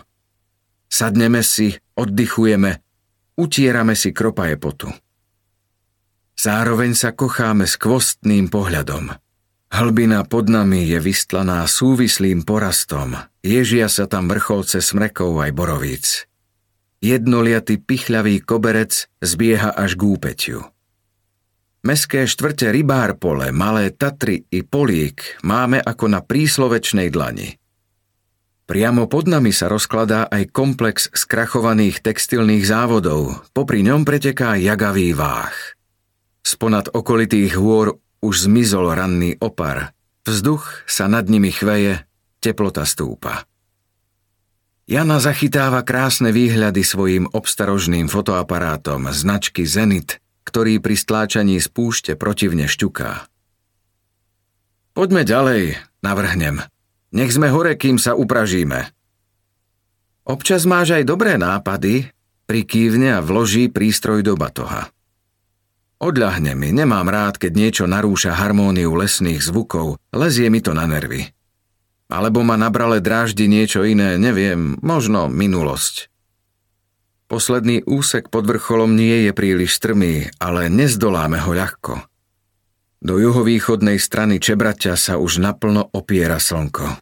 Sadneme 0.88 1.44
si, 1.44 1.76
oddychujeme 2.00 2.88
Utierame 3.38 3.94
si 3.94 4.10
kropaje 4.10 4.58
potu. 4.58 4.90
Zároveň 6.34 6.98
sa 6.98 7.14
kocháme 7.14 7.70
s 7.70 7.78
kvostným 7.78 8.50
pohľadom. 8.50 9.14
Hlbina 9.70 10.26
pod 10.26 10.50
nami 10.50 10.90
je 10.90 10.98
vystlaná 10.98 11.62
súvislým 11.70 12.42
porastom, 12.42 13.14
ježia 13.38 13.87
sa 13.87 14.10
tam 14.10 14.26
vrcholce 14.26 14.82
smrekov 14.82 15.38
aj 15.38 15.50
borovíc. 15.54 16.06
Jednoliatý 16.98 17.78
pichľavý 17.78 18.42
koberec 18.42 19.06
zbieha 19.22 19.70
až 19.70 19.94
k 19.94 20.02
úpeťu. 20.02 20.58
Meské 21.87 22.26
štvrte 22.26 22.75
Rybárpole, 22.75 23.54
Malé 23.54 23.94
Tatry 23.94 24.50
i 24.50 24.66
Polík 24.66 25.38
máme 25.46 25.78
ako 25.78 26.10
na 26.10 26.26
príslovečnej 26.26 27.06
dlani– 27.14 27.54
Priamo 28.68 29.08
pod 29.08 29.32
nami 29.32 29.48
sa 29.48 29.64
rozkladá 29.72 30.28
aj 30.28 30.52
komplex 30.52 31.08
skrachovaných 31.16 32.04
textilných 32.04 32.68
závodov, 32.68 33.48
popri 33.56 33.80
ňom 33.80 34.04
preteká 34.04 34.60
jagavý 34.60 35.16
váh. 35.16 35.56
Sponad 36.44 36.92
okolitých 36.92 37.56
hôr 37.56 37.96
už 38.20 38.44
zmizol 38.44 38.92
ranný 38.92 39.40
opar. 39.40 39.96
Vzduch 40.28 40.84
sa 40.84 41.08
nad 41.08 41.25
nimi 41.32 41.48
chveje, 41.48 42.04
teplota 42.44 42.84
stúpa. 42.84 43.48
Jana 44.84 45.16
zachytáva 45.16 45.80
krásne 45.80 46.28
výhľady 46.28 46.84
svojim 46.84 47.25
obstarožným 47.32 48.04
fotoaparátom 48.12 49.08
značky 49.16 49.64
Zenit, 49.64 50.20
ktorý 50.44 50.76
pri 50.84 50.92
stláčaní 50.92 51.56
z 51.56 51.72
púšte 51.72 52.20
protivne 52.20 52.68
šťuká. 52.68 53.32
Poďme 54.92 55.25
ďalej, 55.25 55.80
navrhnem– 56.04 56.60
nech 57.12 57.32
sme 57.32 57.48
hore, 57.48 57.76
kým 57.78 57.96
sa 57.96 58.16
upražíme. 58.16 58.90
Občas 60.28 60.68
máš 60.68 60.92
aj 60.92 61.08
dobré 61.08 61.40
nápady, 61.40 62.12
prikývne 62.44 63.16
a 63.16 63.24
vloží 63.24 63.72
prístroj 63.72 64.24
do 64.24 64.36
batoha. 64.36 64.92
Odľahne 65.98 66.54
mi, 66.54 66.70
nemám 66.70 67.10
rád, 67.10 67.42
keď 67.42 67.52
niečo 67.52 67.84
narúša 67.90 68.32
harmóniu 68.38 68.94
lesných 68.94 69.42
zvukov, 69.42 69.98
lezie 70.14 70.46
mi 70.48 70.62
to 70.62 70.70
na 70.70 70.86
nervy. 70.86 71.26
Alebo 72.08 72.40
ma 72.40 72.56
nabrale 72.56 73.04
dráždi 73.04 73.50
niečo 73.50 73.84
iné, 73.84 74.16
neviem, 74.16 74.80
možno 74.80 75.28
minulosť. 75.28 76.08
Posledný 77.28 77.84
úsek 77.84 78.32
pod 78.32 78.48
vrcholom 78.48 78.96
nie 78.96 79.28
je 79.28 79.36
príliš 79.36 79.76
strmý, 79.76 80.32
ale 80.40 80.72
nezdoláme 80.72 81.36
ho 81.44 81.52
ľahko. 81.52 82.07
Do 82.98 83.14
juhovýchodnej 83.22 84.02
strany 84.02 84.42
Čebraťa 84.42 84.98
sa 84.98 85.22
už 85.22 85.38
naplno 85.38 85.86
opiera 85.94 86.42
slnko. 86.42 86.98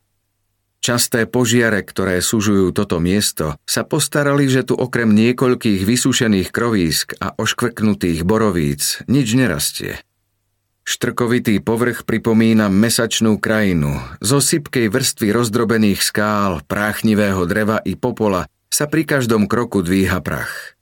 Časté 0.85 1.27
požiare, 1.27 1.83
ktoré 1.83 2.23
sužujú 2.23 2.71
toto 2.71 3.03
miesto, 3.03 3.59
sa 3.67 3.83
postarali, 3.83 4.47
že 4.47 4.63
tu 4.63 4.79
okrem 4.79 5.11
niekoľkých 5.11 5.83
vysušených 5.83 6.55
krovísk 6.55 7.19
a 7.19 7.35
oškvrknutých 7.35 8.23
borovíc 8.23 9.03
nič 9.11 9.35
nerastie. 9.35 9.99
Štrkovitý 10.87 11.59
povrch 11.59 12.07
pripomína 12.07 12.71
mesačnú 12.71 13.43
krajinu. 13.43 13.99
Zo 14.23 14.39
sypkej 14.39 14.87
vrstvy 14.87 15.35
rozdrobených 15.35 15.99
skál, 15.99 16.63
práchnivého 16.63 17.43
dreva 17.51 17.83
i 17.83 17.99
popola 17.99 18.47
sa 18.71 18.87
pri 18.87 19.03
každom 19.03 19.51
kroku 19.51 19.83
dvíha 19.83 20.23
prach. 20.23 20.76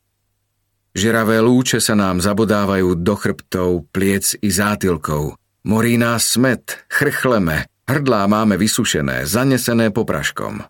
Žeravé 0.95 1.43
lúče 1.43 1.83
sa 1.83 1.99
nám 1.99 2.23
zabodávajú 2.23 2.95
do 3.03 3.19
chrbtov, 3.19 3.91
pliec 3.91 4.39
i 4.39 4.47
zátilkov. 4.47 5.35
Morí 5.67 5.99
nás 5.99 6.39
smet, 6.39 6.87
chrchleme, 6.87 7.67
hrdlá 7.91 8.31
máme 8.31 8.55
vysušené, 8.55 9.27
zanesené 9.27 9.91
popraškom. 9.91 10.63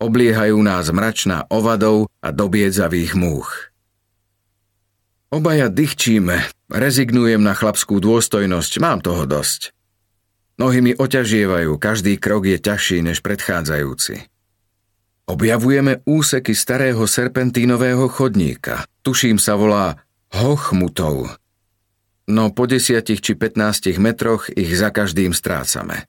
Obliehajú 0.00 0.56
nás 0.64 0.88
mračná 0.88 1.44
ovadov 1.52 2.08
a 2.24 2.32
dobiedzavých 2.32 3.12
múch. 3.12 3.68
Obaja 5.28 5.68
dychčíme, 5.68 6.48
rezignujem 6.72 7.44
na 7.44 7.52
chlapskú 7.52 8.00
dôstojnosť, 8.00 8.72
mám 8.80 9.04
toho 9.04 9.28
dosť. 9.28 9.76
Nohy 10.56 10.80
mi 10.80 10.92
oťažievajú, 10.96 11.76
každý 11.76 12.16
krok 12.16 12.48
je 12.48 12.56
ťažší 12.56 13.04
než 13.04 13.20
predchádzajúci. 13.20 14.24
Objavujeme 15.28 16.00
úseky 16.04 16.52
starého 16.56 17.04
serpentínového 17.04 18.08
chodníka. 18.08 18.88
Tuším 19.02 19.38
sa 19.38 19.58
volá 19.58 19.98
Hochmutov. 20.30 21.34
No 22.30 22.54
po 22.54 22.70
desiatich 22.70 23.18
či 23.18 23.34
15 23.34 23.98
metroch 23.98 24.46
ich 24.48 24.70
za 24.72 24.94
každým 24.94 25.34
strácame. 25.34 26.06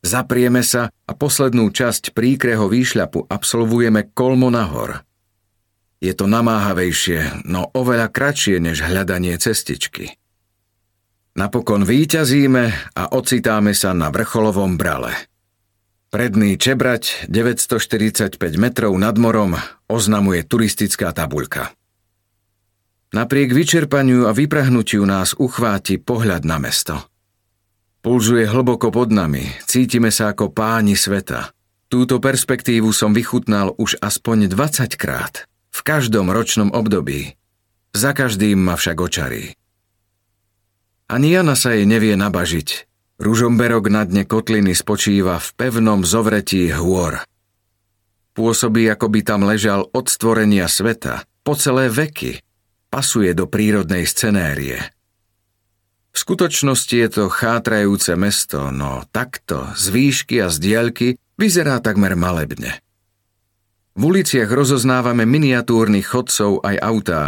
Zaprieme 0.00 0.64
sa 0.64 0.88
a 1.04 1.12
poslednú 1.12 1.68
časť 1.68 2.16
príkreho 2.16 2.72
výšľapu 2.72 3.28
absolvujeme 3.28 4.08
kolmo 4.16 4.48
nahor. 4.48 5.04
Je 6.00 6.16
to 6.16 6.24
namáhavejšie, 6.24 7.44
no 7.44 7.68
oveľa 7.76 8.08
kratšie 8.08 8.56
než 8.64 8.80
hľadanie 8.80 9.36
cestičky. 9.36 10.16
Napokon 11.36 11.84
výťazíme 11.84 12.96
a 12.96 13.02
ocitáme 13.12 13.76
sa 13.76 13.92
na 13.92 14.08
vrcholovom 14.08 14.80
brale– 14.80 15.12
Predný 16.10 16.58
Čebrať, 16.58 17.30
945 17.30 18.34
metrov 18.58 18.90
nad 18.98 19.14
morom, 19.14 19.54
oznamuje 19.86 20.42
turistická 20.42 21.14
tabuľka. 21.14 21.70
Napriek 23.10 23.50
vyčerpaniu 23.50 24.30
a 24.30 24.32
vyprahnutiu 24.32 25.02
nás 25.02 25.34
uchváti 25.34 25.98
pohľad 25.98 26.46
na 26.46 26.62
mesto. 26.62 26.94
Pulzuje 28.06 28.46
hlboko 28.46 28.94
pod 28.94 29.10
nami, 29.10 29.50
cítime 29.66 30.14
sa 30.14 30.30
ako 30.30 30.54
páni 30.54 30.94
sveta. 30.94 31.50
Túto 31.90 32.22
perspektívu 32.22 32.94
som 32.94 33.10
vychutnal 33.10 33.74
už 33.74 33.98
aspoň 33.98 34.46
20 34.54 34.94
krát, 34.94 35.50
v 35.74 35.80
každom 35.82 36.30
ročnom 36.30 36.70
období. 36.70 37.34
Za 37.90 38.14
každým 38.14 38.62
ma 38.62 38.78
však 38.78 38.96
očarí. 39.02 39.58
Ani 41.10 41.34
Jana 41.34 41.58
sa 41.58 41.74
jej 41.74 41.90
nevie 41.90 42.14
nabažiť. 42.14 42.86
Ružomberok 43.18 43.90
na 43.90 44.06
dne 44.06 44.22
kotliny 44.22 44.70
spočíva 44.70 45.42
v 45.42 45.48
pevnom 45.58 46.06
zovretí 46.06 46.70
hôr. 46.70 47.26
Pôsobí, 48.38 48.86
ako 48.86 49.10
by 49.10 49.20
tam 49.26 49.42
ležal 49.42 49.90
od 49.90 50.06
stvorenia 50.06 50.70
sveta, 50.70 51.26
po 51.42 51.58
celé 51.58 51.90
veky– 51.90 52.38
pasuje 52.90 53.32
do 53.32 53.46
prírodnej 53.46 54.04
scenérie. 54.04 54.82
V 56.10 56.16
skutočnosti 56.18 56.90
je 56.90 57.08
to 57.08 57.24
chátrajúce 57.30 58.12
mesto, 58.18 58.74
no 58.74 59.06
takto, 59.14 59.70
z 59.78 59.84
výšky 59.94 60.42
a 60.42 60.50
z 60.50 60.56
diaľky, 60.58 61.08
vyzerá 61.38 61.78
takmer 61.78 62.18
malebne. 62.18 62.82
V 63.94 64.02
uliciach 64.10 64.50
rozoznávame 64.50 65.22
miniatúrnych 65.22 66.06
chodcov 66.06 66.66
aj 66.66 66.76
autá, 66.82 67.22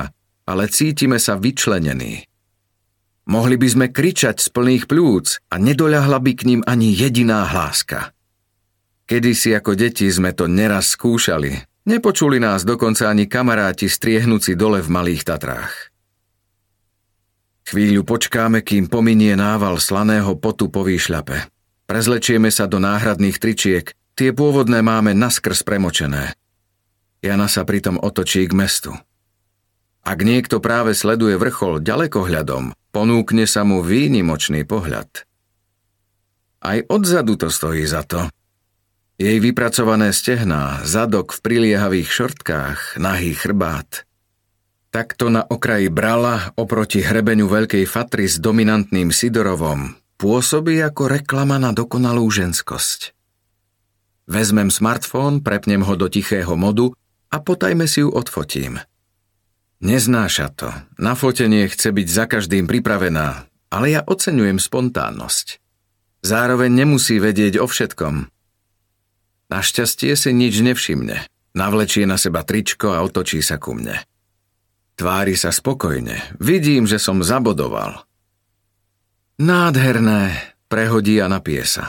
ale 0.47 0.67
cítime 0.67 1.23
sa 1.23 1.39
vyčlenení. 1.39 2.27
Mohli 3.23 3.55
by 3.55 3.69
sme 3.71 3.87
kričať 3.95 4.43
z 4.43 4.49
plných 4.51 4.91
plúc 4.91 5.39
a 5.47 5.63
nedoľahla 5.63 6.19
by 6.19 6.33
k 6.35 6.43
ním 6.43 6.61
ani 6.67 6.91
jediná 6.91 7.47
hláska. 7.47 8.11
Kedysi 9.07 9.55
ako 9.55 9.79
deti 9.79 10.11
sme 10.11 10.35
to 10.35 10.51
neraz 10.51 10.99
skúšali, 10.99 11.55
Nepočuli 11.83 12.39
nás 12.39 12.63
dokonca 12.63 13.11
ani 13.11 13.27
kamaráti 13.27 13.91
striehnúci 13.91 14.55
dole 14.55 14.79
v 14.79 14.89
Malých 14.95 15.27
Tatrách. 15.27 15.91
Chvíľu 17.67 18.07
počkáme, 18.07 18.63
kým 18.63 18.87
pominie 18.87 19.35
nával 19.35 19.83
slaného 19.83 20.39
potu 20.39 20.71
po 20.71 20.87
výšľape. 20.87 21.51
Prezlečieme 21.91 22.55
sa 22.55 22.71
do 22.71 22.79
náhradných 22.79 23.35
tričiek, 23.43 23.91
tie 24.15 24.31
pôvodné 24.31 24.79
máme 24.79 25.11
naskrz 25.11 25.67
premočené. 25.67 26.39
Jana 27.19 27.51
sa 27.51 27.67
pritom 27.67 27.99
otočí 27.99 28.47
k 28.47 28.55
mestu. 28.55 28.95
Ak 30.07 30.23
niekto 30.23 30.63
práve 30.63 30.95
sleduje 30.95 31.35
vrchol 31.35 31.83
ďalekohľadom, 31.83 32.95
ponúkne 32.95 33.47
sa 33.51 33.67
mu 33.67 33.83
výnimočný 33.83 34.63
pohľad. 34.63 35.27
Aj 36.63 36.79
odzadu 36.87 37.35
to 37.35 37.51
stojí 37.51 37.83
za 37.91 38.07
to– 38.07 38.23
jej 39.23 39.39
vypracované 39.39 40.11
stehná, 40.11 40.83
zadok 40.83 41.31
v 41.31 41.39
priliehavých 41.47 42.11
šortkách, 42.11 42.99
nahý 42.99 43.39
chrbát. 43.39 44.03
Takto 44.91 45.31
na 45.31 45.47
okraji 45.47 45.89
brala 45.89 46.51
oproti 46.59 47.01
hrebeniu 47.01 47.47
Veľkej 47.47 47.87
Fatry 47.87 48.27
s 48.27 48.43
dominantným 48.43 49.15
Sidorovom 49.15 49.95
pôsobí 50.19 50.79
ako 50.83 51.09
reklama 51.09 51.57
na 51.57 51.71
dokonalú 51.71 52.27
ženskosť. 52.29 53.15
Vezmem 54.27 54.71
smartfón, 54.71 55.43
prepnem 55.43 55.83
ho 55.83 55.95
do 55.99 56.07
tichého 56.07 56.55
modu 56.55 56.95
a 57.31 57.43
potajme 57.43 57.87
si 57.91 58.07
ju 58.07 58.11
odfotím. 58.11 58.79
Neznáša 59.83 60.47
to. 60.55 60.71
Na 60.95 61.19
fotenie 61.19 61.67
chce 61.67 61.91
byť 61.91 62.07
za 62.07 62.25
každým 62.31 62.71
pripravená, 62.71 63.51
ale 63.71 63.87
ja 63.99 64.07
oceňujem 64.07 64.63
spontánnosť. 64.63 65.59
Zároveň 66.23 66.71
nemusí 66.87 67.19
vedieť 67.19 67.59
o 67.59 67.67
všetkom. 67.67 68.31
Našťastie 69.53 70.17
si 70.17 70.33
nič 70.33 70.65
nevšimne. 70.65 71.29
Navlečie 71.53 72.09
na 72.09 72.17
seba 72.17 72.41
tričko 72.41 72.97
a 72.97 73.05
otočí 73.05 73.45
sa 73.45 73.61
ku 73.61 73.77
mne. 73.77 74.01
Tvári 74.97 75.37
sa 75.37 75.53
spokojne. 75.53 76.41
Vidím, 76.41 76.89
že 76.89 76.97
som 76.97 77.21
zabodoval. 77.21 78.01
Nádherné, 79.37 80.41
prehodí 80.73 81.21
a 81.21 81.29
napije 81.29 81.69
sa. 81.69 81.85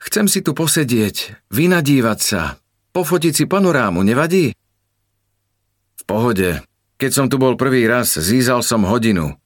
Chcem 0.00 0.32
si 0.32 0.40
tu 0.40 0.56
posedieť, 0.56 1.44
vynadívať 1.52 2.20
sa, 2.24 2.56
pofotiť 2.96 3.32
si 3.36 3.44
panorámu, 3.44 4.00
nevadí? 4.00 4.56
V 6.00 6.02
pohode. 6.08 6.64
Keď 6.96 7.10
som 7.12 7.26
tu 7.28 7.36
bol 7.36 7.60
prvý 7.60 7.84
raz, 7.84 8.16
zízal 8.16 8.64
som 8.64 8.88
hodinu. 8.88 9.36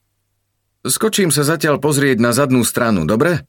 Skočím 0.87 1.27
sa 1.27 1.43
zatiaľ 1.43 1.83
pozrieť 1.83 2.23
na 2.23 2.31
zadnú 2.31 2.63
stranu, 2.63 3.03
dobre? 3.03 3.43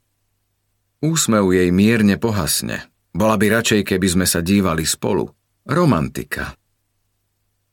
Úsmev 0.98 1.46
jej 1.54 1.70
mierne 1.70 2.18
pohasne. 2.18 2.90
Bola 3.10 3.34
by 3.34 3.46
radšej, 3.50 3.82
keby 3.90 4.06
sme 4.06 4.26
sa 4.26 4.38
dívali 4.42 4.86
spolu. 4.86 5.26
Romantika. 5.66 6.54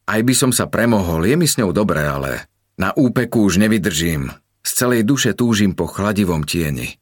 Aj 0.08 0.21
by 0.23 0.34
som 0.34 0.52
sa 0.56 0.71
premohol, 0.71 1.28
je 1.28 1.36
mi 1.36 1.45
s 1.45 1.60
ňou 1.60 1.76
dobré, 1.76 2.08
ale 2.08 2.47
na 2.80 2.95
úpeku 2.95 3.43
už 3.43 3.60
nevydržím. 3.60 4.32
Z 4.63 4.71
celej 4.84 5.08
duše 5.08 5.32
túžim 5.36 5.76
po 5.76 5.88
chladivom 5.88 6.43
tieni. 6.43 7.00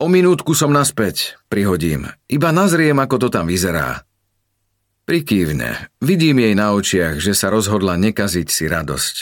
O 0.00 0.08
minútku 0.08 0.56
som 0.56 0.72
naspäť, 0.72 1.36
prihodím. 1.52 2.08
Iba 2.24 2.56
nazriem, 2.56 2.96
ako 2.96 3.26
to 3.26 3.28
tam 3.28 3.44
vyzerá. 3.44 4.08
Prikývne. 5.04 5.92
Vidím 6.00 6.40
jej 6.40 6.54
na 6.56 6.72
očiach, 6.72 7.20
že 7.20 7.36
sa 7.36 7.52
rozhodla 7.52 8.00
nekaziť 8.00 8.48
si 8.48 8.64
radosť. 8.64 9.16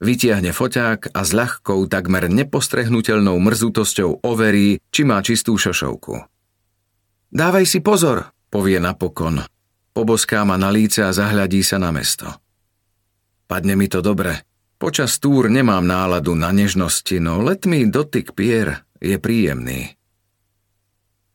Vytiahne 0.00 0.54
foťák 0.54 1.12
a 1.12 1.20
s 1.26 1.30
ľahkou, 1.34 1.84
takmer 1.90 2.30
nepostrehnutelnou 2.30 3.36
mrzutosťou 3.42 4.22
overí, 4.22 4.78
či 4.94 5.02
má 5.02 5.18
čistú 5.20 5.58
šošovku. 5.58 6.39
Dávaj 7.30 7.62
si 7.62 7.78
pozor, 7.78 8.34
povie 8.50 8.82
napokon. 8.82 9.46
Poboská 9.94 10.42
ma 10.42 10.58
na 10.58 10.70
líce 10.74 11.06
a 11.06 11.14
zahľadí 11.14 11.62
sa 11.62 11.78
na 11.78 11.94
mesto. 11.94 12.26
Padne 13.46 13.78
mi 13.78 13.86
to 13.86 14.02
dobre. 14.02 14.42
Počas 14.78 15.22
túr 15.22 15.46
nemám 15.46 15.82
náladu 15.82 16.34
na 16.34 16.50
nežnosti, 16.50 17.22
no 17.22 17.38
letmý 17.42 17.86
dotyk 17.86 18.34
pier 18.34 18.82
je 18.98 19.18
príjemný. 19.18 19.94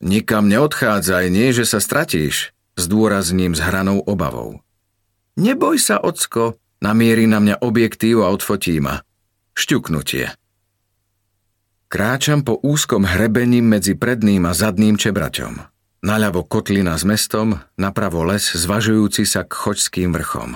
Nikam 0.04 0.52
neodchádzaj, 0.52 1.26
nie, 1.32 1.56
že 1.56 1.64
sa 1.64 1.80
stratíš, 1.80 2.52
zdôrazním 2.76 3.56
s 3.56 3.62
hranou 3.64 4.04
obavou. 4.04 4.60
Neboj 5.36 5.80
sa, 5.80 6.00
ocko, 6.00 6.60
namierí 6.80 7.28
na 7.28 7.40
mňa 7.40 7.56
objektív 7.64 8.24
a 8.24 8.32
odfotí 8.32 8.80
ma. 8.80 9.04
Šťuknutie. 9.56 10.32
Kráčam 11.88 12.44
po 12.44 12.60
úzkom 12.60 13.08
hrebení 13.08 13.64
medzi 13.64 13.96
predným 13.96 14.44
a 14.48 14.52
zadným 14.52 15.00
čebraťom. 15.00 15.75
Naľavo 16.06 16.46
kotlina 16.46 16.94
s 16.94 17.02
mestom, 17.02 17.66
napravo 17.82 18.22
les 18.30 18.46
zvažujúci 18.46 19.26
sa 19.26 19.42
k 19.42 19.50
chočským 19.50 20.14
vrchom. 20.14 20.54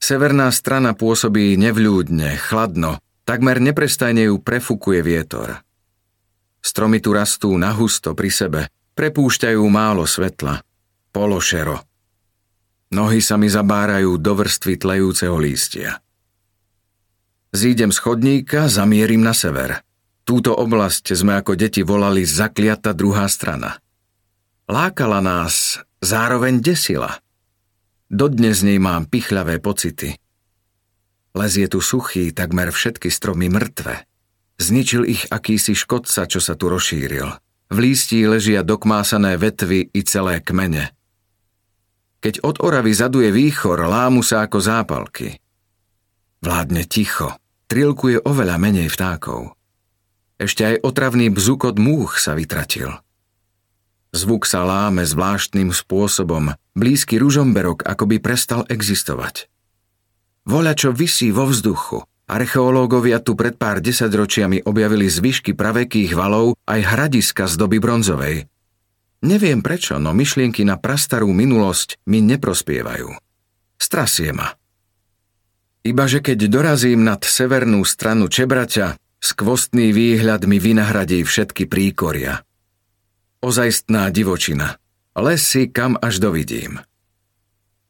Severná 0.00 0.48
strana 0.48 0.96
pôsobí 0.96 1.60
nevľúdne, 1.60 2.40
chladno, 2.40 3.04
takmer 3.28 3.60
neprestajne 3.60 4.32
ju 4.32 4.40
prefukuje 4.40 5.04
vietor. 5.04 5.60
Stromy 6.64 7.04
tu 7.04 7.12
rastú 7.12 7.52
nahusto 7.60 8.16
pri 8.16 8.32
sebe, 8.32 8.60
prepúšťajú 8.96 9.60
málo 9.68 10.08
svetla, 10.08 10.64
pološero. 11.12 11.84
Nohy 12.96 13.20
sa 13.20 13.36
mi 13.36 13.52
zabárajú 13.52 14.16
do 14.16 14.40
vrstvy 14.40 14.80
tlejúceho 14.80 15.36
lístia. 15.36 16.00
Zídem 17.52 17.92
z 17.92 17.98
chodníka, 18.00 18.72
zamierim 18.72 19.20
na 19.20 19.36
sever. 19.36 19.84
Túto 20.24 20.56
oblasť 20.56 21.12
sme 21.12 21.36
ako 21.36 21.60
deti 21.60 21.84
volali 21.84 22.24
zakliata 22.24 22.96
druhá 22.96 23.28
strana– 23.28 23.76
Lákala 24.70 25.18
nás, 25.18 25.82
zároveň 25.98 26.62
desila. 26.62 27.18
Dodnes 28.06 28.62
nej 28.62 28.78
mám 28.78 29.10
pichľavé 29.10 29.58
pocity. 29.58 30.14
Les 31.34 31.52
je 31.58 31.66
tu 31.66 31.82
suchý, 31.82 32.30
takmer 32.30 32.70
všetky 32.70 33.10
stromy 33.10 33.50
mŕtve. 33.50 34.06
Zničil 34.62 35.10
ich 35.10 35.26
akýsi 35.26 35.74
škodca, 35.74 36.30
čo 36.30 36.38
sa 36.38 36.54
tu 36.54 36.70
rozšíril. 36.70 37.26
V 37.66 37.76
lístí 37.82 38.22
ležia 38.30 38.62
dokmásané 38.62 39.34
vetvy 39.42 39.90
i 39.90 40.00
celé 40.06 40.38
kmene. 40.38 40.94
Keď 42.22 42.46
od 42.46 42.62
Oravy 42.62 42.94
zaduje 42.94 43.34
výchor, 43.34 43.82
lámu 43.90 44.22
sa 44.22 44.46
ako 44.46 44.62
zápalky. 44.62 45.34
Vládne 46.46 46.86
ticho, 46.86 47.42
trilkuje 47.66 48.22
oveľa 48.22 48.54
menej 48.62 48.86
vtákov. 48.86 49.50
Ešte 50.38 50.62
aj 50.62 50.86
otravný 50.86 51.26
bzukot 51.26 51.74
múch 51.74 52.22
sa 52.22 52.38
vytratil– 52.38 52.94
Zvuk 54.10 54.42
sa 54.42 54.66
láme 54.66 55.06
zvláštnym 55.06 55.70
spôsobom, 55.70 56.50
blízky 56.74 57.22
ružomberok 57.22 57.86
ako 57.86 58.10
by 58.10 58.16
prestal 58.18 58.66
existovať. 58.66 59.46
Voľa 60.42 60.74
čo 60.74 60.90
vysí 60.90 61.30
vo 61.30 61.46
vzduchu. 61.46 62.02
Archeológovia 62.26 63.22
tu 63.22 63.38
pred 63.38 63.54
pár 63.54 63.78
desaťročiami 63.82 64.66
objavili 64.66 65.06
zvyšky 65.06 65.54
pravekých 65.54 66.14
valov 66.14 66.58
aj 66.66 66.80
hradiska 66.82 67.46
z 67.46 67.54
doby 67.58 67.78
bronzovej. 67.78 68.46
Neviem 69.26 69.62
prečo, 69.62 69.98
no 70.02 70.10
myšlienky 70.10 70.66
na 70.66 70.78
prastarú 70.78 71.30
minulosť 71.30 72.02
mi 72.10 72.22
neprospievajú. 72.22 73.14
Strasie 73.78 74.30
ma. 74.34 74.54
Ibaže 75.86 76.18
keď 76.22 76.50
dorazím 76.50 77.06
nad 77.06 77.22
severnú 77.22 77.82
stranu 77.86 78.26
Čebraťa, 78.26 78.98
skvostný 79.22 79.94
výhľad 79.94 80.50
mi 80.50 80.58
vynahradí 80.58 81.22
všetky 81.22 81.70
príkoria– 81.70 82.42
ozajstná 83.40 84.12
divočina. 84.12 84.76
Lesy, 85.16 85.68
kam 85.68 85.98
až 85.98 86.22
dovidím. 86.22 86.80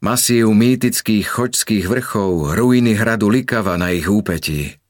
Masív 0.00 0.56
mýtických 0.56 1.28
chočských 1.28 1.84
vrchov, 1.84 2.56
ruiny 2.56 2.96
hradu 2.96 3.28
Likava 3.28 3.76
na 3.76 3.92
ich 3.92 4.08
úpetí. 4.08 4.80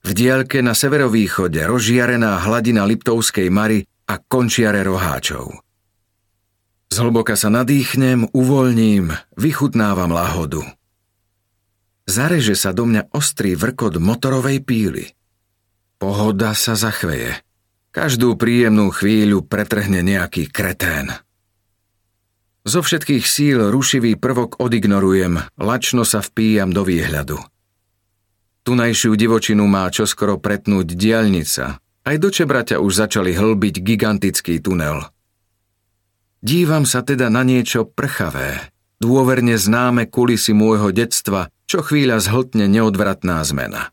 V 0.00 0.10
dielke 0.10 0.64
na 0.64 0.74
severovýchode 0.74 1.62
rozžiarená 1.62 2.42
hladina 2.42 2.82
Liptovskej 2.88 3.46
Mary 3.52 3.86
a 4.10 4.18
končiare 4.18 4.82
roháčov. 4.82 5.62
Zhlboka 6.90 7.38
sa 7.38 7.54
nadýchnem, 7.54 8.34
uvoľním, 8.34 9.14
vychutnávam 9.38 10.10
lahodu. 10.10 10.66
Zareže 12.10 12.58
sa 12.58 12.74
do 12.74 12.90
mňa 12.90 13.14
ostrý 13.14 13.54
vrkot 13.54 14.02
motorovej 14.02 14.58
píly. 14.66 15.06
Pohoda 16.02 16.50
sa 16.58 16.74
zachveje. 16.74 17.38
Každú 17.90 18.38
príjemnú 18.38 18.94
chvíľu 18.94 19.42
pretrhne 19.42 20.06
nejaký 20.06 20.46
kretén. 20.46 21.10
Zo 22.62 22.86
všetkých 22.86 23.26
síl 23.26 23.58
rušivý 23.66 24.14
prvok 24.14 24.62
odignorujem, 24.62 25.42
lačno 25.58 26.06
sa 26.06 26.22
vpíjam 26.22 26.70
do 26.70 26.86
výhľadu. 26.86 27.42
Tunajšiu 28.62 29.16
divočinu 29.18 29.66
má 29.66 29.90
čoskoro 29.90 30.38
pretnúť 30.38 30.94
diaľnica. 30.94 31.82
Aj 31.82 32.16
do 32.20 32.28
Čebraťa 32.30 32.78
už 32.78 32.92
začali 32.94 33.34
hlbiť 33.34 33.82
gigantický 33.82 34.62
tunel. 34.62 35.10
Dívam 36.46 36.86
sa 36.86 37.02
teda 37.02 37.26
na 37.26 37.42
niečo 37.42 37.90
prchavé, 37.90 38.70
dôverne 39.02 39.58
známe 39.58 40.06
kulisy 40.06 40.54
môjho 40.54 40.94
detstva, 40.94 41.50
čo 41.66 41.82
chvíľa 41.82 42.22
zhltne 42.22 42.70
neodvratná 42.70 43.42
zmena. 43.42 43.90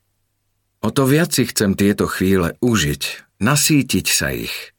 O 0.85 0.93
to 0.93 1.09
viac 1.09 1.33
si 1.33 1.49
chcem 1.49 1.73
tieto 1.73 2.05
chvíle 2.05 2.55
užiť, 2.61 3.26
nasítiť 3.39 4.07
sa 4.07 4.33
ich. 4.33 4.73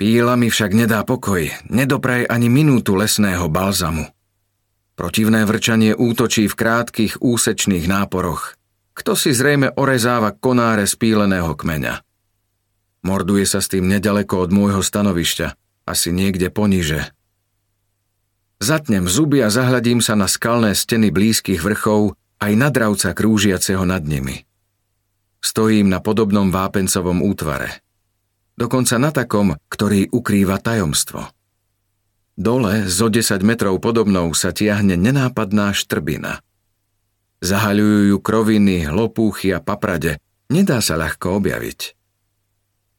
Píla 0.00 0.36
mi 0.36 0.48
však 0.48 0.72
nedá 0.72 1.04
pokoj, 1.04 1.52
nedopraj 1.68 2.24
ani 2.28 2.48
minútu 2.48 2.96
lesného 2.96 3.48
balzamu. 3.52 4.08
Protivné 4.96 5.44
vrčanie 5.44 5.92
útočí 5.92 6.48
v 6.48 6.56
krátkých 6.56 7.20
úsečných 7.20 7.84
náporoch. 7.88 8.56
Kto 8.96 9.16
si 9.16 9.32
zrejme 9.32 9.76
orezáva 9.76 10.32
konáre 10.32 10.84
spíleného 10.84 11.52
kmeňa. 11.56 12.04
Morduje 13.04 13.48
sa 13.48 13.64
s 13.64 13.72
tým 13.72 13.88
nedaleko 13.88 14.44
od 14.44 14.50
môjho 14.52 14.84
stanovišťa, 14.84 15.56
asi 15.88 16.12
niekde 16.12 16.52
poniže, 16.52 17.12
Zatnem 18.60 19.08
zuby 19.08 19.40
a 19.40 19.48
zahľadím 19.48 20.04
sa 20.04 20.12
na 20.12 20.28
skalné 20.28 20.76
steny 20.76 21.08
blízkych 21.08 21.64
vrchov 21.64 22.12
aj 22.44 22.52
na 22.60 22.68
dravca 22.68 23.16
krúžiaceho 23.16 23.88
nad 23.88 24.04
nimi. 24.04 24.44
Stojím 25.40 25.88
na 25.88 26.04
podobnom 26.04 26.52
vápencovom 26.52 27.24
útvare. 27.24 27.80
Dokonca 28.60 29.00
na 29.00 29.08
takom, 29.08 29.56
ktorý 29.72 30.12
ukrýva 30.12 30.60
tajomstvo. 30.60 31.32
Dole, 32.36 32.88
zo 32.88 33.08
10 33.08 33.40
metrov 33.40 33.80
podobnou, 33.80 34.32
sa 34.36 34.52
tiahne 34.52 35.00
nenápadná 35.00 35.72
štrbina. 35.72 36.44
Zahaľujú 37.40 38.12
ju 38.12 38.18
kroviny, 38.20 38.88
lopúchy 38.92 39.48
a 39.52 39.64
paprade. 39.64 40.20
Nedá 40.52 40.84
sa 40.84 41.00
ľahko 41.00 41.40
objaviť. 41.40 41.96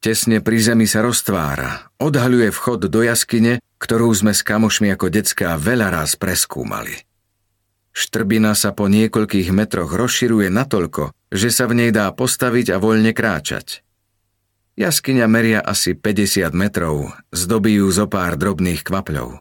Tesne 0.02 0.42
pri 0.42 0.58
zemi 0.58 0.90
sa 0.90 1.06
roztvára, 1.06 1.94
odhaľuje 2.02 2.50
vchod 2.50 2.90
do 2.90 3.06
jaskyne, 3.06 3.62
ktorú 3.78 4.10
sme 4.18 4.34
s 4.34 4.42
kamošmi 4.42 4.90
ako 4.98 5.14
decká 5.14 5.62
veľa 5.62 5.94
raz 5.94 6.18
preskúmali. 6.18 7.06
Štrbina 7.94 8.58
sa 8.58 8.74
po 8.74 8.90
niekoľkých 8.90 9.54
metroch 9.54 9.94
rozširuje 9.94 10.50
natoľko, 10.50 11.14
že 11.32 11.50
sa 11.50 11.66
v 11.66 11.80
nej 11.80 11.92
dá 11.96 12.12
postaviť 12.12 12.76
a 12.76 12.78
voľne 12.78 13.16
kráčať. 13.16 13.82
Jaskyňa 14.76 15.26
meria 15.32 15.60
asi 15.64 15.96
50 15.96 16.52
metrov, 16.52 17.16
zdobí 17.32 17.80
ju 17.80 17.88
zo 17.92 18.06
pár 18.06 18.36
drobných 18.36 18.84
kvapľov. 18.84 19.40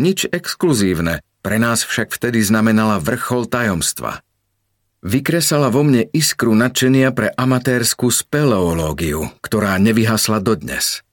Nič 0.00 0.26
exkluzívne, 0.26 1.22
pre 1.44 1.60
nás 1.60 1.84
však 1.84 2.10
vtedy 2.10 2.40
znamenala 2.40 2.98
vrchol 2.98 3.46
tajomstva– 3.46 4.18
Vykresala 5.04 5.68
vo 5.68 5.84
mne 5.84 6.08
iskru 6.16 6.56
nadšenia 6.56 7.12
pre 7.12 7.28
amatérskú 7.28 8.08
speleológiu, 8.08 9.28
ktorá 9.44 9.76
nevyhasla 9.76 10.40
dodnes. 10.40 11.04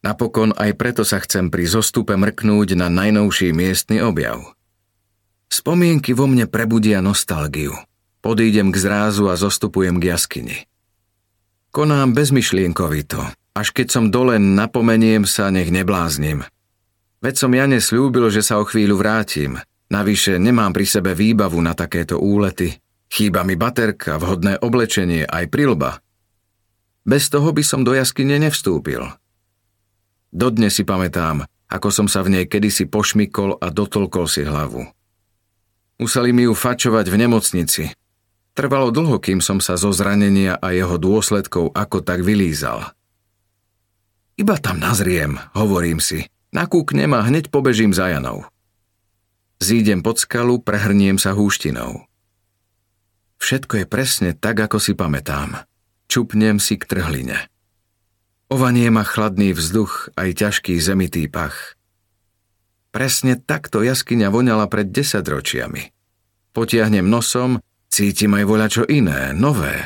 Napokon 0.00 0.56
aj 0.56 0.72
preto 0.72 1.04
sa 1.04 1.20
chcem 1.20 1.52
pri 1.52 1.68
zostupe 1.68 2.16
mrknúť 2.16 2.80
na 2.80 2.88
najnovší 2.88 3.52
miestny 3.52 4.00
objav. 4.00 4.40
Spomienky 5.52 6.16
vo 6.16 6.24
mne 6.32 6.48
prebudia 6.48 7.04
nostalgiu. 7.04 7.76
Podídem 8.18 8.74
k 8.74 8.76
zrázu 8.76 9.30
a 9.30 9.38
zostupujem 9.38 10.02
k 10.02 10.14
jaskyni. 10.14 10.58
Konám 11.70 12.16
bezmyšlienkovito, 12.16 13.22
až 13.54 13.68
keď 13.70 13.86
som 13.88 14.04
dole 14.10 14.40
napomeniem 14.40 15.22
sa, 15.28 15.52
nech 15.52 15.70
nebláznim. 15.70 16.42
Veď 17.18 17.34
som 17.34 17.50
Jane 17.54 17.78
slúbil, 17.82 18.30
že 18.30 18.42
sa 18.42 18.58
o 18.58 18.64
chvíľu 18.66 18.98
vrátim– 18.98 19.58
Navyše 19.88 20.36
nemám 20.36 20.76
pri 20.76 20.84
sebe 20.84 21.16
výbavu 21.16 21.56
na 21.64 21.72
takéto 21.72 22.20
úlety. 22.20 22.76
Chýba 23.08 23.40
mi 23.40 23.56
baterka, 23.56 24.20
vhodné 24.20 24.60
oblečenie, 24.60 25.24
aj 25.24 25.48
prilba. 25.48 26.04
Bez 27.08 27.32
toho 27.32 27.48
by 27.56 27.64
som 27.64 27.88
do 27.88 27.96
jaskyne 27.96 28.36
nevstúpil. 28.36 29.00
Dodnes 30.28 30.76
si 30.76 30.84
pamätám, 30.84 31.48
ako 31.72 31.88
som 31.88 32.04
sa 32.04 32.20
v 32.20 32.36
nej 32.36 32.44
kedysi 32.44 32.84
pošmykol 32.84 33.64
a 33.64 33.72
dotolkol 33.72 34.28
si 34.28 34.44
hlavu. 34.44 34.84
Museli 35.96 36.36
mi 36.36 36.44
ju 36.44 36.52
fačovať 36.52 37.08
v 37.08 37.16
nemocnici. 37.24 37.84
Trvalo 38.58 38.90
dlho, 38.90 39.22
kým 39.22 39.38
som 39.38 39.62
sa 39.62 39.78
zo 39.78 39.94
zranenia 39.94 40.58
a 40.58 40.74
jeho 40.74 40.98
dôsledkov 40.98 41.70
ako 41.78 42.02
tak 42.02 42.26
vylízal. 42.26 42.90
Iba 44.34 44.58
tam 44.58 44.82
nazriem, 44.82 45.38
hovorím 45.54 46.02
si. 46.02 46.26
Nakúknem 46.50 47.14
a 47.14 47.22
hneď 47.22 47.54
pobežím 47.54 47.94
za 47.94 48.10
Janou. 48.10 48.50
Zídem 49.62 50.02
pod 50.02 50.18
skalu, 50.18 50.58
prehrniem 50.58 51.22
sa 51.22 51.38
húštinou. 51.38 52.02
Všetko 53.38 53.78
je 53.78 53.86
presne 53.86 54.30
tak, 54.34 54.58
ako 54.58 54.82
si 54.82 54.98
pamätám. 54.98 55.62
Čupnem 56.10 56.58
si 56.58 56.82
k 56.82 56.90
trhline. 56.90 57.46
Ovanie 58.50 58.90
ma 58.90 59.06
chladný 59.06 59.54
vzduch, 59.54 60.10
aj 60.18 60.34
ťažký 60.34 60.82
zemitý 60.82 61.30
pach. 61.30 61.78
Presne 62.90 63.38
takto 63.38 63.86
jaskyňa 63.86 64.34
voňala 64.34 64.66
pred 64.66 64.90
desaťročiami. 64.90 65.94
Potiahnem 66.58 67.06
nosom, 67.06 67.62
cítim 67.88 68.36
aj 68.36 68.44
voľačo 68.44 68.84
iné, 68.88 69.32
nové. 69.34 69.84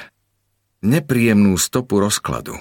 Nepríjemnú 0.83 1.55
stopu 1.59 2.03
rozkladu. 2.03 2.59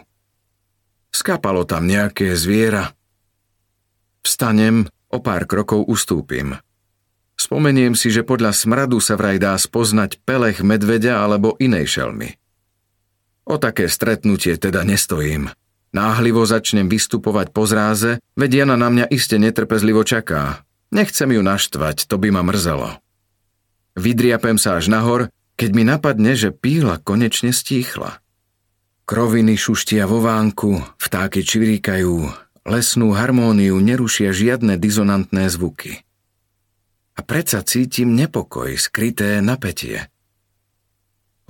Skapalo 1.12 1.66
tam 1.66 1.90
nejaké 1.90 2.34
zviera. 2.38 2.94
Vstanem, 4.22 4.88
o 5.10 5.18
pár 5.20 5.50
krokov 5.50 5.86
ustúpim– 5.90 6.56
Spomeniem 7.42 7.98
si, 7.98 8.14
že 8.14 8.22
podľa 8.22 8.54
smradu 8.54 9.02
sa 9.02 9.18
vraj 9.18 9.42
dá 9.42 9.58
spoznať 9.58 10.22
pelech 10.22 10.62
medveďa 10.62 11.26
alebo 11.26 11.58
inej 11.58 11.98
šelmy. 11.98 12.38
O 13.50 13.58
také 13.58 13.90
stretnutie 13.90 14.54
teda 14.62 14.86
nestojím. 14.86 15.50
Náhlivo 15.90 16.46
začnem 16.46 16.86
vystupovať 16.86 17.50
po 17.50 17.66
zráze, 17.66 18.22
veď 18.38 18.64
Jana 18.64 18.78
na 18.78 18.94
mňa 18.94 19.06
iste 19.10 19.42
netrpezlivo 19.42 20.06
čaká. 20.06 20.62
Nechcem 20.94 21.34
ju 21.34 21.42
naštvať, 21.42 22.06
to 22.06 22.22
by 22.22 22.30
ma 22.30 22.46
mrzelo. 22.46 23.02
Vydriapem 23.96 24.56
sa 24.56 24.80
až 24.80 24.88
nahor, 24.88 25.28
keď 25.60 25.70
mi 25.76 25.84
napadne, 25.84 26.34
že 26.34 26.56
píla 26.56 26.98
konečne 27.04 27.52
stíchla. 27.52 28.24
Kroviny 29.04 29.60
šuštia 29.60 30.08
vo 30.08 30.24
vánku, 30.24 30.80
vtáky 30.96 31.44
čviríkajú, 31.44 32.32
lesnú 32.64 33.12
harmóniu 33.12 33.76
nerušia 33.84 34.32
žiadne 34.32 34.80
dizonantné 34.80 35.52
zvuky. 35.52 36.00
A 37.18 37.22
predsa 37.22 37.60
cítim 37.62 38.16
nepokoj, 38.16 38.72
skryté 38.80 39.44
napätie. 39.44 40.08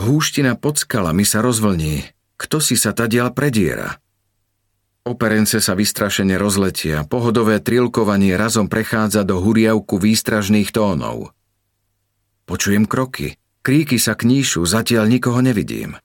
Húština 0.01 0.57
pod 0.57 0.81
skalami 0.81 1.21
sa 1.21 1.45
rozvlní. 1.45 2.09
Kto 2.41 2.57
si 2.57 2.73
sa 2.73 2.89
tadiaľ 2.89 3.37
prediera? 3.37 4.01
Operence 5.05 5.61
sa 5.61 5.77
vystrašene 5.77 6.41
rozletia, 6.41 7.05
pohodové 7.05 7.61
trilkovanie 7.61 8.33
razom 8.33 8.65
prechádza 8.65 9.21
do 9.21 9.37
huriavku 9.37 10.01
výstražných 10.01 10.73
tónov. 10.73 11.29
Počujem 12.51 12.83
kroky, 12.83 13.39
kríky 13.63 13.95
sa 13.95 14.11
kníšu, 14.11 14.67
zatiaľ 14.67 15.07
nikoho 15.07 15.39
nevidím. 15.39 15.95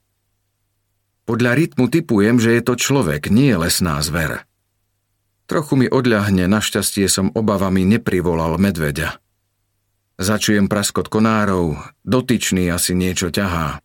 Podľa 1.27 1.59
rytmu 1.59 1.91
typujem, 1.91 2.39
že 2.39 2.55
je 2.55 2.63
to 2.63 2.79
človek, 2.79 3.35
nie 3.35 3.51
lesná 3.59 3.99
zver. 3.99 4.47
Trochu 5.51 5.75
mi 5.75 5.91
odľahne, 5.91 6.47
našťastie 6.47 7.11
som 7.11 7.35
obavami 7.35 7.83
neprivolal 7.83 8.63
medveďa. 8.63 9.19
Začujem 10.23 10.71
praskot 10.71 11.11
konárov, 11.11 11.83
dotyčný 12.07 12.71
asi 12.71 12.95
niečo 12.95 13.35
ťahá. 13.35 13.83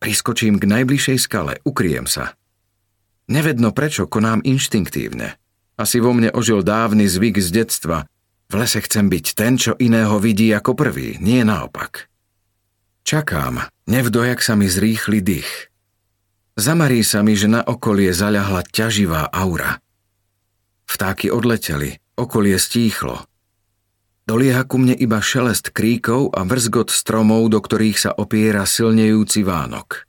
Priskočím 0.00 0.56
k 0.56 0.64
najbližšej 0.64 1.18
skale, 1.20 1.60
ukryjem 1.68 2.08
sa. 2.08 2.32
Nevedno 3.28 3.76
prečo 3.76 4.08
konám 4.08 4.40
inštinktívne. 4.48 5.36
Asi 5.76 6.00
vo 6.00 6.16
mne 6.16 6.32
ožil 6.32 6.64
dávny 6.64 7.04
zvyk 7.04 7.36
z 7.36 7.52
detstva. 7.52 8.08
V 8.48 8.54
lese 8.56 8.80
chcem 8.80 9.12
byť 9.12 9.26
ten, 9.36 9.60
čo 9.60 9.76
iného 9.76 10.16
vidí 10.16 10.48
ako 10.52 10.72
prvý, 10.72 11.20
nie 11.20 11.44
naopak. 11.44 12.08
Čakám, 13.04 13.68
nevdojak 13.88 14.40
sa 14.44 14.56
mi 14.56 14.68
zrýchli 14.68 15.24
dých. 15.24 15.72
Zamarí 16.56 17.00
sa 17.00 17.24
mi, 17.24 17.36
že 17.36 17.48
na 17.48 17.64
okolie 17.64 18.12
zaľahla 18.12 18.68
ťaživá 18.68 19.32
aura. 19.32 19.80
Vtáky 20.88 21.32
odleteli, 21.32 21.96
okolie 22.16 22.60
stíchlo. 22.60 23.24
Dolieha 24.28 24.68
ku 24.68 24.76
mne 24.76 24.92
iba 24.92 25.24
šelest 25.24 25.72
kríkov 25.72 26.36
a 26.36 26.44
vrzgot 26.44 26.92
stromov, 26.92 27.48
do 27.48 27.64
ktorých 27.64 27.96
sa 27.96 28.10
opiera 28.12 28.68
silnejúci 28.68 29.40
Vánok. 29.40 30.04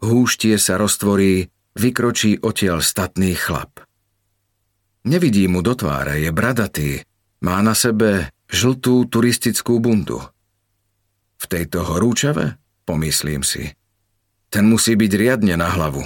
Húštie 0.00 0.56
sa 0.56 0.80
roztvorí, 0.80 1.52
vykročí 1.76 2.40
odtiaľ 2.40 2.80
statný 2.80 3.36
chlap. 3.36 3.83
Nevidí 5.04 5.44
mu 5.52 5.60
do 5.60 5.76
tváre, 5.76 6.16
je 6.24 6.32
bradatý, 6.32 7.04
má 7.44 7.60
na 7.60 7.76
sebe 7.76 8.32
žltú 8.48 9.04
turistickú 9.04 9.76
bundu. 9.76 10.24
V 11.36 11.44
tejto 11.44 11.84
horúčave? 11.84 12.56
Pomyslím 12.88 13.44
si. 13.44 13.76
Ten 14.48 14.64
musí 14.64 14.96
byť 14.96 15.12
riadne 15.12 15.60
na 15.60 15.68
hlavu. 15.68 16.04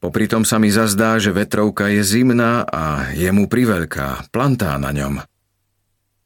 Popri 0.00 0.28
tom 0.28 0.48
sa 0.48 0.56
mi 0.56 0.72
zazdá, 0.72 1.20
že 1.20 1.32
vetrovka 1.32 1.92
je 1.92 2.00
zimná 2.04 2.64
a 2.64 3.12
je 3.12 3.28
mu 3.32 3.48
priveľká, 3.48 4.32
plantá 4.32 4.76
na 4.80 4.92
ňom. 4.92 5.20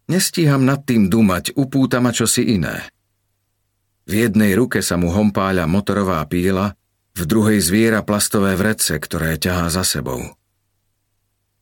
Nestíham 0.07 0.63
nad 0.63 0.87
tým 0.87 1.11
dumať, 1.11 1.59
upúta 1.59 1.99
ma 1.99 2.15
čosi 2.15 2.55
iné. 2.55 2.87
V 4.07 4.25
jednej 4.27 4.55
ruke 4.55 4.79
sa 4.79 4.95
mu 4.95 5.11
hompáľa 5.11 5.67
motorová 5.67 6.23
píla, 6.27 6.79
v 7.19 7.23
druhej 7.27 7.59
zviera 7.59 8.07
plastové 8.07 8.55
vrece, 8.55 8.95
ktoré 8.95 9.43
ťahá 9.43 9.71
za 9.75 9.83
sebou. 9.83 10.38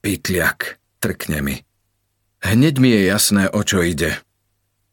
Pytliak, 0.07 0.79
trkne 1.03 1.43
mi. 1.43 1.57
Hneď 2.39 2.79
mi 2.79 2.95
je 2.95 3.11
jasné, 3.11 3.51
o 3.51 3.67
čo 3.67 3.83
ide. 3.83 4.23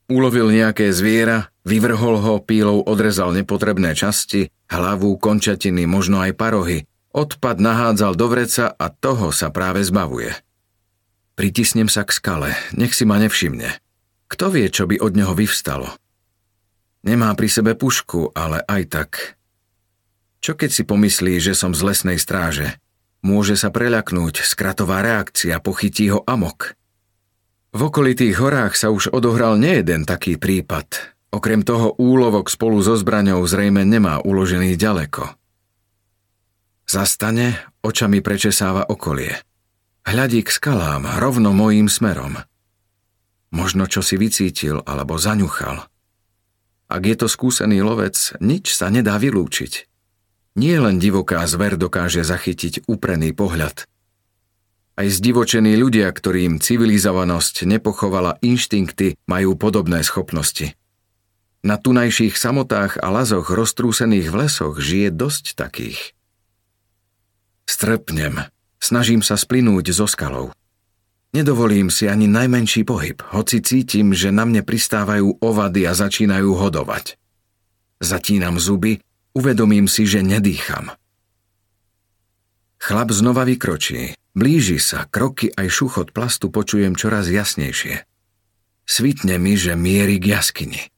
Ulovil 0.09 0.49
nejaké 0.49 0.89
zviera, 0.89 1.53
vyvrhol 1.61 2.17
ho, 2.17 2.41
pílou 2.41 2.81
odrezal 2.81 3.29
nepotrebné 3.29 3.93
časti, 3.93 4.49
hlavu, 4.73 5.21
končatiny, 5.21 5.85
možno 5.85 6.17
aj 6.17 6.33
parohy. 6.33 6.89
Odpad 7.13 7.61
nahádzal 7.61 8.17
do 8.17 8.25
vreca 8.25 8.73
a 8.73 8.89
toho 8.89 9.29
sa 9.29 9.53
práve 9.53 9.85
zbavuje. 9.85 10.33
Pritisnem 11.37 11.93
sa 11.93 12.09
k 12.09 12.09
skale, 12.09 12.57
nech 12.73 12.97
si 12.97 13.05
ma 13.05 13.21
nevšimne. 13.21 13.69
Kto 14.33 14.49
vie, 14.49 14.65
čo 14.73 14.89
by 14.89 14.97
od 14.97 15.13
neho 15.13 15.37
vyvstalo? 15.37 15.93
Nemá 17.05 17.29
pri 17.37 17.53
sebe 17.53 17.77
pušku, 17.77 18.33
ale 18.33 18.65
aj 18.65 18.81
tak. 18.89 19.37
Čo 20.41 20.57
keď 20.57 20.73
si 20.73 20.81
pomyslí, 20.89 21.37
že 21.37 21.53
som 21.53 21.77
z 21.77 21.85
lesnej 21.85 22.17
stráže? 22.17 22.81
Môže 23.23 23.55
sa 23.55 23.71
preľaknúť, 23.71 24.43
skratová 24.43 24.99
reakcia 24.99 25.63
pochytí 25.63 26.11
ho 26.11 26.27
amok. 26.27 26.75
V 27.71 27.87
okolitých 27.87 28.37
horách 28.37 28.75
sa 28.75 28.91
už 28.91 29.15
odohral 29.15 29.55
nejeden 29.55 30.03
taký 30.03 30.35
prípad. 30.35 31.15
Okrem 31.33 31.65
toho 31.65 31.95
úlovok 31.97 32.51
spolu 32.51 32.77
so 32.83 32.93
zbraňou 32.93 33.41
zrejme 33.47 33.81
nemá 33.87 34.21
uložený 34.21 34.77
ďaleko. 34.77 35.25
Zastane, 36.85 37.57
očami 37.81 38.19
prečesáva 38.19 38.85
okolie. 38.85 39.39
Hľadí 40.03 40.43
k 40.43 40.51
skalám, 40.51 41.17
rovno 41.17 41.55
mojím 41.55 41.87
smerom. 41.87 42.43
Možno 43.55 43.87
čo 43.87 44.03
si 44.03 44.19
vycítil 44.19 44.83
alebo 44.83 45.15
zaňuchal. 45.15 45.87
Ak 46.91 47.01
je 47.07 47.15
to 47.15 47.31
skúsený 47.31 47.79
lovec, 47.81 48.35
nič 48.43 48.75
sa 48.75 48.91
nedá 48.91 49.15
vylúčiť. 49.15 49.92
Nie 50.53 50.77
len 50.77 51.01
divoká 51.01 51.41
zver 51.49 51.81
dokáže 51.81 52.21
zachytiť 52.21 52.85
uprený 52.85 53.33
pohľad. 53.33 53.89
Aj 54.93 55.07
zdivočení 55.09 55.73
ľudia, 55.73 56.05
ktorým 56.13 56.61
civilizovanosť 56.61 57.65
nepochovala 57.65 58.37
inštinkty, 58.45 59.17
majú 59.25 59.57
podobné 59.57 60.05
schopnosti. 60.05 60.77
Na 61.65 61.81
tunajších 61.81 62.37
samotách 62.37 63.01
a 63.01 63.09
lazoch 63.09 63.49
roztrúsených 63.49 64.29
v 64.29 64.35
lesoch 64.45 64.77
žije 64.77 65.09
dosť 65.09 65.57
takých. 65.57 66.13
Strpnem, 67.65 68.45
snažím 68.77 69.25
sa 69.25 69.33
splynúť 69.33 69.89
zo 69.89 70.05
skalou. 70.05 70.53
Nedovolím 71.33 71.89
si 71.89 72.05
ani 72.05 72.29
najmenší 72.29 72.85
pohyb, 72.85 73.17
hoci 73.33 73.65
cítim, 73.65 74.13
že 74.13 74.29
na 74.29 74.45
mne 74.45 74.61
pristávajú 74.61 75.41
ovady 75.41 75.89
a 75.89 75.97
začínajú 75.97 76.53
hodovať. 76.53 77.17
Zatínam 77.97 78.61
zuby 78.61 79.01
Uvedomím 79.33 79.89
si, 79.89 80.05
že 80.05 80.21
nedýcham. 80.21 80.93
Chlap 82.77 83.09
znova 83.09 83.47
vykročí. 83.47 84.13
Blíži 84.33 84.81
sa, 84.81 85.05
kroky 85.05 85.53
aj 85.53 85.69
šuchot 85.69 86.09
plastu 86.09 86.49
počujem 86.49 86.97
čoraz 86.97 87.29
jasnejšie. 87.29 88.05
Svitne 88.83 89.37
mi, 89.37 89.53
že 89.55 89.77
mierí 89.77 90.17
k 90.17 90.37
jaskyni. 90.37 90.89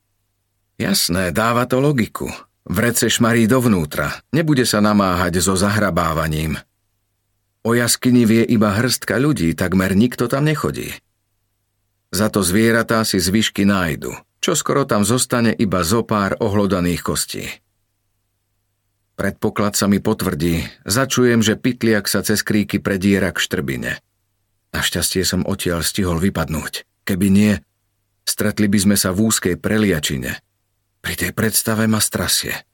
Jasné, 0.75 1.31
dáva 1.35 1.67
to 1.69 1.79
logiku. 1.79 2.31
Vrece 2.65 3.11
šmarí 3.13 3.45
dovnútra, 3.45 4.25
nebude 4.33 4.65
sa 4.65 4.81
namáhať 4.81 5.37
so 5.37 5.53
zahrabávaním. 5.53 6.57
O 7.61 7.77
jaskyni 7.77 8.25
vie 8.25 8.41
iba 8.41 8.73
hrstka 8.73 9.21
ľudí, 9.21 9.53
takmer 9.53 9.93
nikto 9.93 10.25
tam 10.25 10.49
nechodí. 10.49 10.89
Za 12.09 12.33
to 12.33 12.41
zvieratá 12.41 13.05
si 13.05 13.21
zvyšky 13.21 13.69
nájdu, 13.69 14.17
čo 14.41 14.57
skoro 14.57 14.89
tam 14.89 15.05
zostane 15.05 15.53
iba 15.53 15.85
zo 15.85 16.01
pár 16.01 16.39
ohlodaných 16.41 17.01
kostí. 17.05 17.45
Predpoklad 19.15 19.79
sa 19.79 19.87
mi 19.87 20.03
potvrdí. 20.03 20.67
Začujem, 20.83 21.39
že 21.39 21.55
pytliak 21.55 22.11
sa 22.11 22.19
cez 22.19 22.43
kríky 22.43 22.83
prediera 22.83 23.31
k 23.31 23.39
štrbine. 23.39 24.03
Našťastie 24.75 25.23
som 25.23 25.47
odtiaľ 25.47 25.87
stihol 25.87 26.19
vypadnúť. 26.19 26.83
Keby 27.07 27.27
nie, 27.31 27.53
stretli 28.27 28.67
by 28.67 28.79
sme 28.83 28.95
sa 28.99 29.15
v 29.15 29.31
úzkej 29.31 29.55
preliačine. 29.55 30.35
Pri 30.99 31.13
tej 31.15 31.31
predstave 31.31 31.87
ma 31.87 32.03
strasie. 32.03 32.67